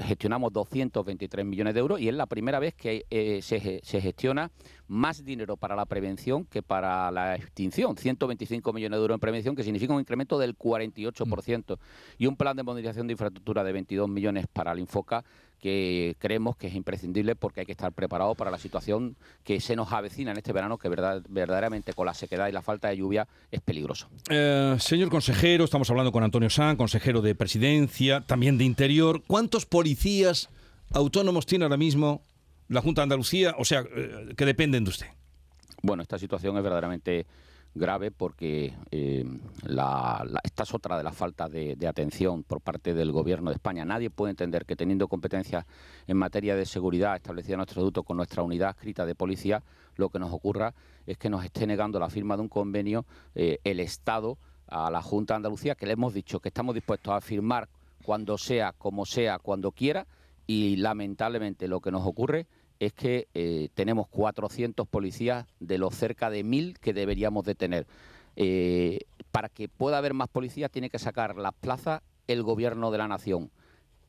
Gestionamos 0.00 0.52
223 0.52 1.46
millones 1.46 1.74
de 1.74 1.78
euros 1.78 2.00
y 2.00 2.08
es 2.08 2.14
la 2.16 2.26
primera 2.26 2.58
vez 2.58 2.74
que 2.74 3.06
eh, 3.10 3.38
se, 3.40 3.80
se 3.84 4.00
gestiona 4.00 4.50
más 4.88 5.24
dinero 5.24 5.56
para 5.56 5.76
la 5.76 5.86
prevención 5.86 6.44
que 6.44 6.64
para 6.64 7.12
la 7.12 7.36
extinción. 7.36 7.96
125 7.96 8.72
millones 8.72 8.96
de 8.96 9.02
euros 9.02 9.14
en 9.14 9.20
prevención, 9.20 9.54
que 9.54 9.62
significa 9.62 9.94
un 9.94 10.00
incremento 10.00 10.36
del 10.40 10.58
48%. 10.58 11.78
Y 12.18 12.26
un 12.26 12.36
plan 12.36 12.56
de 12.56 12.64
modernización 12.64 13.06
de 13.06 13.12
infraestructura 13.12 13.62
de 13.62 13.72
22 13.72 14.08
millones 14.08 14.48
para 14.52 14.72
el 14.72 14.80
Infoca 14.80 15.24
que 15.58 16.16
creemos 16.18 16.56
que 16.56 16.68
es 16.68 16.74
imprescindible 16.74 17.34
porque 17.36 17.60
hay 17.60 17.66
que 17.66 17.72
estar 17.72 17.92
preparado 17.92 18.34
para 18.34 18.50
la 18.50 18.58
situación 18.58 19.16
que 19.44 19.60
se 19.60 19.76
nos 19.76 19.92
avecina 19.92 20.30
en 20.30 20.38
este 20.38 20.52
verano, 20.52 20.78
que 20.78 20.88
verdad, 20.88 21.22
verdaderamente 21.28 21.92
con 21.92 22.06
la 22.06 22.14
sequedad 22.14 22.48
y 22.48 22.52
la 22.52 22.62
falta 22.62 22.88
de 22.88 22.98
lluvia 22.98 23.26
es 23.50 23.60
peligroso. 23.60 24.08
Eh, 24.30 24.76
señor 24.78 25.10
consejero, 25.10 25.64
estamos 25.64 25.90
hablando 25.90 26.12
con 26.12 26.22
Antonio 26.22 26.50
San, 26.50 26.76
consejero 26.76 27.20
de 27.20 27.34
Presidencia, 27.34 28.20
también 28.22 28.58
de 28.58 28.64
Interior. 28.64 29.22
¿Cuántos 29.26 29.66
policías 29.66 30.48
autónomos 30.92 31.46
tiene 31.46 31.64
ahora 31.64 31.76
mismo 31.76 32.22
la 32.68 32.80
Junta 32.80 33.00
de 33.00 33.04
Andalucía? 33.04 33.54
O 33.58 33.64
sea, 33.64 33.80
eh, 33.80 34.34
que 34.36 34.44
dependen 34.44 34.84
de 34.84 34.90
usted. 34.90 35.06
Bueno, 35.82 36.02
esta 36.02 36.18
situación 36.18 36.56
es 36.56 36.62
verdaderamente 36.62 37.26
grave 37.78 38.10
porque 38.10 38.74
eh, 38.90 39.24
esta 40.42 40.62
es 40.62 40.74
otra 40.74 40.98
de 40.98 41.04
las 41.04 41.16
faltas 41.16 41.50
de, 41.50 41.76
atención 41.88 42.42
por 42.42 42.60
parte 42.60 42.94
del 42.94 43.12
Gobierno 43.12 43.50
de 43.50 43.54
España. 43.54 43.84
Nadie 43.84 44.10
puede 44.10 44.30
entender 44.30 44.66
que 44.66 44.76
teniendo 44.76 45.08
competencias 45.08 45.64
en 46.06 46.16
materia 46.16 46.54
de 46.56 46.66
seguridad 46.66 47.16
establecida 47.16 47.54
en 47.54 47.58
nuestro 47.58 47.80
estatuto 47.80 48.02
con 48.02 48.16
nuestra 48.16 48.42
unidad 48.42 48.70
escrita 48.70 49.06
de 49.06 49.14
policía, 49.14 49.62
lo 49.96 50.10
que 50.10 50.18
nos 50.18 50.32
ocurra 50.32 50.74
es 51.06 51.16
que 51.16 51.30
nos 51.30 51.44
esté 51.44 51.66
negando 51.66 51.98
la 51.98 52.10
firma 52.10 52.36
de 52.36 52.42
un 52.42 52.48
convenio 52.48 53.06
eh, 53.34 53.58
el 53.64 53.80
Estado 53.80 54.38
a 54.66 54.90
la 54.90 55.00
Junta 55.00 55.34
de 55.34 55.36
Andalucía, 55.36 55.74
que 55.74 55.86
le 55.86 55.92
hemos 55.92 56.12
dicho 56.12 56.40
que 56.40 56.48
estamos 56.48 56.74
dispuestos 56.74 57.14
a 57.14 57.20
firmar 57.20 57.68
cuando 58.04 58.36
sea, 58.38 58.72
como 58.72 59.06
sea, 59.06 59.38
cuando 59.38 59.72
quiera, 59.72 60.06
y 60.46 60.76
lamentablemente 60.76 61.68
lo 61.68 61.80
que 61.80 61.90
nos 61.90 62.06
ocurre 62.06 62.46
es 62.80 62.92
que 62.92 63.28
eh, 63.34 63.68
tenemos 63.74 64.08
400 64.08 64.86
policías 64.86 65.46
de 65.60 65.78
los 65.78 65.94
cerca 65.94 66.30
de 66.30 66.44
1.000 66.44 66.78
que 66.78 66.92
deberíamos 66.92 67.44
de 67.44 67.54
tener. 67.54 67.86
Eh, 68.36 69.00
para 69.32 69.48
que 69.48 69.68
pueda 69.68 69.98
haber 69.98 70.14
más 70.14 70.28
policías 70.28 70.70
tiene 70.70 70.90
que 70.90 70.98
sacar 70.98 71.36
las 71.36 71.54
plazas 71.54 72.02
el 72.28 72.42
gobierno 72.42 72.90
de 72.90 72.98
la 72.98 73.08
nación. 73.08 73.50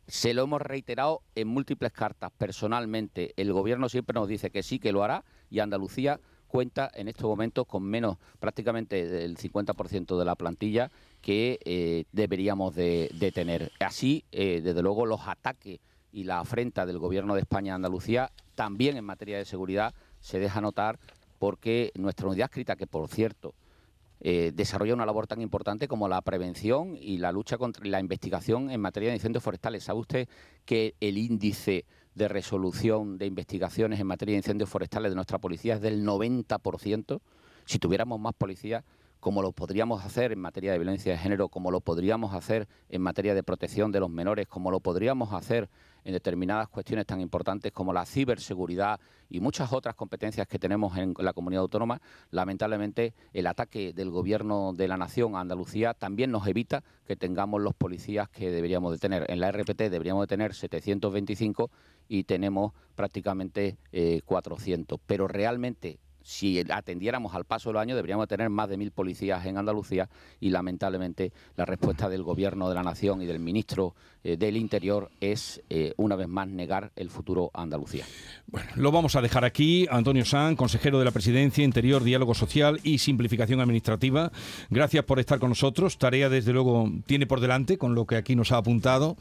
Se 0.08 0.34
lo 0.34 0.43
hemos 0.43 0.62
reiterado 0.62 1.21
en 1.36 1.47
múltiples 1.47 1.91
cartas. 1.91 2.32
Personalmente, 2.38 3.34
el 3.38 3.53
gobierno 3.53 3.89
siempre 3.89 4.13
nos 4.13 4.27
dice 4.27 4.49
que 4.49 4.63
sí, 4.63 4.79
que 4.79 4.91
lo 4.91 5.03
hará 5.03 5.23
y 5.49 5.60
Andalucía 5.60 6.19
cuenta 6.47 6.89
en 6.95 7.08
estos 7.08 7.25
momentos 7.25 7.67
con 7.67 7.84
menos, 7.84 8.17
prácticamente 8.39 9.08
del 9.08 9.38
50% 9.38 10.17
de 10.17 10.25
la 10.25 10.36
plantilla 10.36 10.89
que 11.21 11.60
eh, 11.63 12.05
deberíamos 12.12 12.73
de, 12.73 13.32
tener. 13.36 13.71
Así, 13.79 14.25
desde 14.32 14.82
luego, 14.82 15.05
los 15.05 15.27
ataques 15.27 15.79
y 16.11 16.23
la 16.23 16.39
afrenta 16.39 16.85
del 16.85 16.99
Gobierno 16.99 17.35
de 17.35 17.41
España 17.41 17.73
a 17.73 17.75
Andalucía, 17.75 18.31
también 18.55 18.97
en 18.97 19.05
materia 19.05 19.37
de 19.37 19.45
seguridad, 19.45 19.93
se 20.19 20.39
deja 20.39 20.61
notar 20.61 20.99
porque 21.37 21.91
nuestra 21.95 22.27
unidad 22.27 22.45
escrita, 22.45 22.75
que 22.75 22.87
por 22.87 23.07
cierto 23.07 23.53
eh, 24.21 24.51
desarrolla 24.53 24.93
una 24.93 25.05
labor 25.05 25.27
tan 25.27 25.41
importante 25.41 25.87
como 25.87 26.09
la 26.09 26.21
prevención 26.21 26.97
y 26.99 27.17
la 27.17 27.31
lucha 27.31 27.57
contra 27.57 27.85
la 27.85 28.01
investigación 28.01 28.69
en 28.69 28.81
materia 28.81 29.09
de 29.09 29.15
incendios 29.15 29.43
forestales. 29.43 29.85
¿Sabe 29.85 29.99
usted 29.99 30.29
que 30.65 30.95
el 30.99 31.17
índice 31.17 31.85
de 32.15 32.27
resolución 32.27 33.17
de 33.17 33.27
investigaciones 33.27 33.99
en 33.99 34.07
materia 34.07 34.33
de 34.33 34.39
incendios 34.39 34.69
forestales 34.69 35.11
de 35.11 35.15
nuestra 35.15 35.37
policía 35.37 35.75
es 35.75 35.81
del 35.81 36.05
90%? 36.05 37.21
Si 37.65 37.79
tuviéramos 37.79 38.19
más 38.19 38.33
policías, 38.33 38.83
como 39.19 39.41
lo 39.41 39.51
podríamos 39.51 40.05
hacer 40.05 40.32
en 40.32 40.39
materia 40.39 40.71
de 40.71 40.77
violencia 40.77 41.12
de 41.12 41.17
género, 41.17 41.49
como 41.49 41.71
lo 41.71 41.82
podríamos 41.82 42.34
hacer 42.34 42.67
en 42.89 43.01
materia 43.01 43.36
de 43.36 43.43
protección 43.43 43.91
de 43.91 43.99
los 43.99 44.10
menores, 44.10 44.47
como 44.47 44.71
lo 44.71 44.79
podríamos 44.79 45.34
hacer 45.34 45.69
en 46.05 46.13
determinadas 46.13 46.69
cuestiones 46.69 47.05
tan 47.05 47.19
importantes 47.19 47.71
como 47.71 47.91
la 47.91 48.05
ciberseguridad 48.05 48.99
y 49.29 49.41
muchas 49.41 49.73
otras 49.73 49.95
competencias 49.95 50.47
que 50.47 50.58
tenemos 50.58 50.97
en 50.97 51.13
la 51.17 51.34
comunidad 51.34 51.62
autónoma, 51.62 52.01
lamentablemente 52.32 53.13
el 53.34 53.47
ataque 53.47 53.93
del 53.93 54.10
gobierno 54.10 54.73
de 54.73 54.88
la 54.88 54.97
nación 54.97 55.36
a 55.36 55.41
Andalucía 55.41 55.93
también 55.93 56.32
nos 56.32 56.47
evita 56.47 56.84
que 57.05 57.15
tengamos 57.15 57.62
los 57.62 57.75
policías 57.75 58.29
que 58.29 58.49
deberíamos 58.51 58.93
de 58.93 58.99
tener. 58.99 59.25
En 59.29 59.39
la 59.39 59.51
RPT 59.51 59.89
deberíamos 59.89 60.23
de 60.23 60.27
tener 60.27 60.53
725 60.53 61.69
y 62.08 62.23
tenemos 62.23 62.73
prácticamente 62.95 63.77
400. 64.25 64.97
Eh, 64.97 65.01
Pero 65.05 65.27
realmente 65.27 65.99
si 66.21 66.60
atendiéramos 66.60 67.34
al 67.34 67.45
paso 67.45 67.69
de 67.69 67.73
los 67.73 67.82
años, 67.82 67.95
deberíamos 67.95 68.27
tener 68.27 68.49
más 68.49 68.69
de 68.69 68.77
mil 68.77 68.91
policías 68.91 69.45
en 69.45 69.58
Andalucía 69.58 70.10
y 70.39 70.49
lamentablemente 70.49 71.32
la 71.55 71.65
respuesta 71.65 72.10
del 72.10 72.23
Gobierno 72.23 72.69
de 72.69 72.75
la 72.75 72.84
Nación 72.84 73.21
y 73.21 73.25
del 73.25 73.39
Ministro 73.39 73.95
eh, 74.21 74.36
del 74.36 74.58
Interior 74.58 75.10
es, 75.21 75.62
eh, 75.69 75.93
una 75.95 76.17
vez 76.17 76.27
más, 76.27 76.47
negar 76.47 76.91
el 76.97 77.10
futuro 77.10 77.51
a 77.53 77.62
Andalucía. 77.62 78.03
Bueno, 78.47 78.69
lo 78.75 78.91
vamos 78.91 79.15
a 79.15 79.21
dejar 79.21 79.45
aquí. 79.45 79.88
Antonio 79.89 80.25
San, 80.25 80.58
consejero 80.58 80.99
de 80.99 81.05
la 81.05 81.12
Presidencia, 81.12 81.63
Interior, 81.63 82.03
Diálogo 82.03 82.34
Social 82.34 82.82
y 82.84 82.97
Simplificación 82.97 83.62
Administrativa. 83.62 84.32
Gracias 84.69 85.05
por 85.05 85.19
estar 85.19 85.39
con 85.39 85.49
nosotros. 85.49 85.97
Tarea, 85.97 86.27
desde 86.27 86.51
luego, 86.51 86.91
tiene 87.05 87.27
por 87.27 87.39
delante 87.39 87.77
con 87.77 87.95
lo 87.95 88.05
que 88.05 88.17
aquí 88.17 88.36
nos 88.36 88.51
ha 88.51 88.58
apuntado 88.58 89.15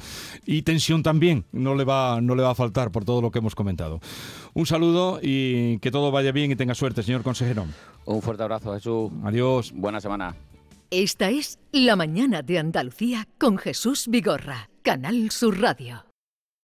y 0.44 0.62
tensión 0.62 1.04
también. 1.04 1.44
No 1.52 1.76
le 1.76 1.84
va, 1.84 2.20
no 2.20 2.34
le 2.34 2.42
va 2.42 2.50
a 2.50 2.56
faltar 2.56 2.90
por 2.90 3.04
todo 3.04 3.22
lo 3.22 3.30
que 3.30 3.38
hemos 3.38 3.54
comentado. 3.54 4.00
Un 4.54 4.66
saludo 4.66 5.20
y 5.22 5.78
que 5.78 5.92
todo 5.92 6.10
vaya 6.10 6.32
bien 6.32 6.50
y 6.50 6.56
tenga 6.56 6.74
suerte, 6.98 7.02
señor 7.02 7.22
consejero. 7.22 7.66
Un 8.04 8.22
fuerte 8.22 8.42
abrazo, 8.42 8.74
Jesús. 8.74 9.10
Adiós. 9.24 9.72
Buena 9.74 10.00
semana. 10.00 10.34
Esta 10.90 11.28
es 11.28 11.58
La 11.70 11.96
Mañana 11.96 12.42
de 12.42 12.58
Andalucía 12.58 13.28
con 13.38 13.58
Jesús 13.58 14.06
Vigorra, 14.08 14.70
Canal 14.82 15.30
Sur 15.30 15.60
Radio. 15.60 16.07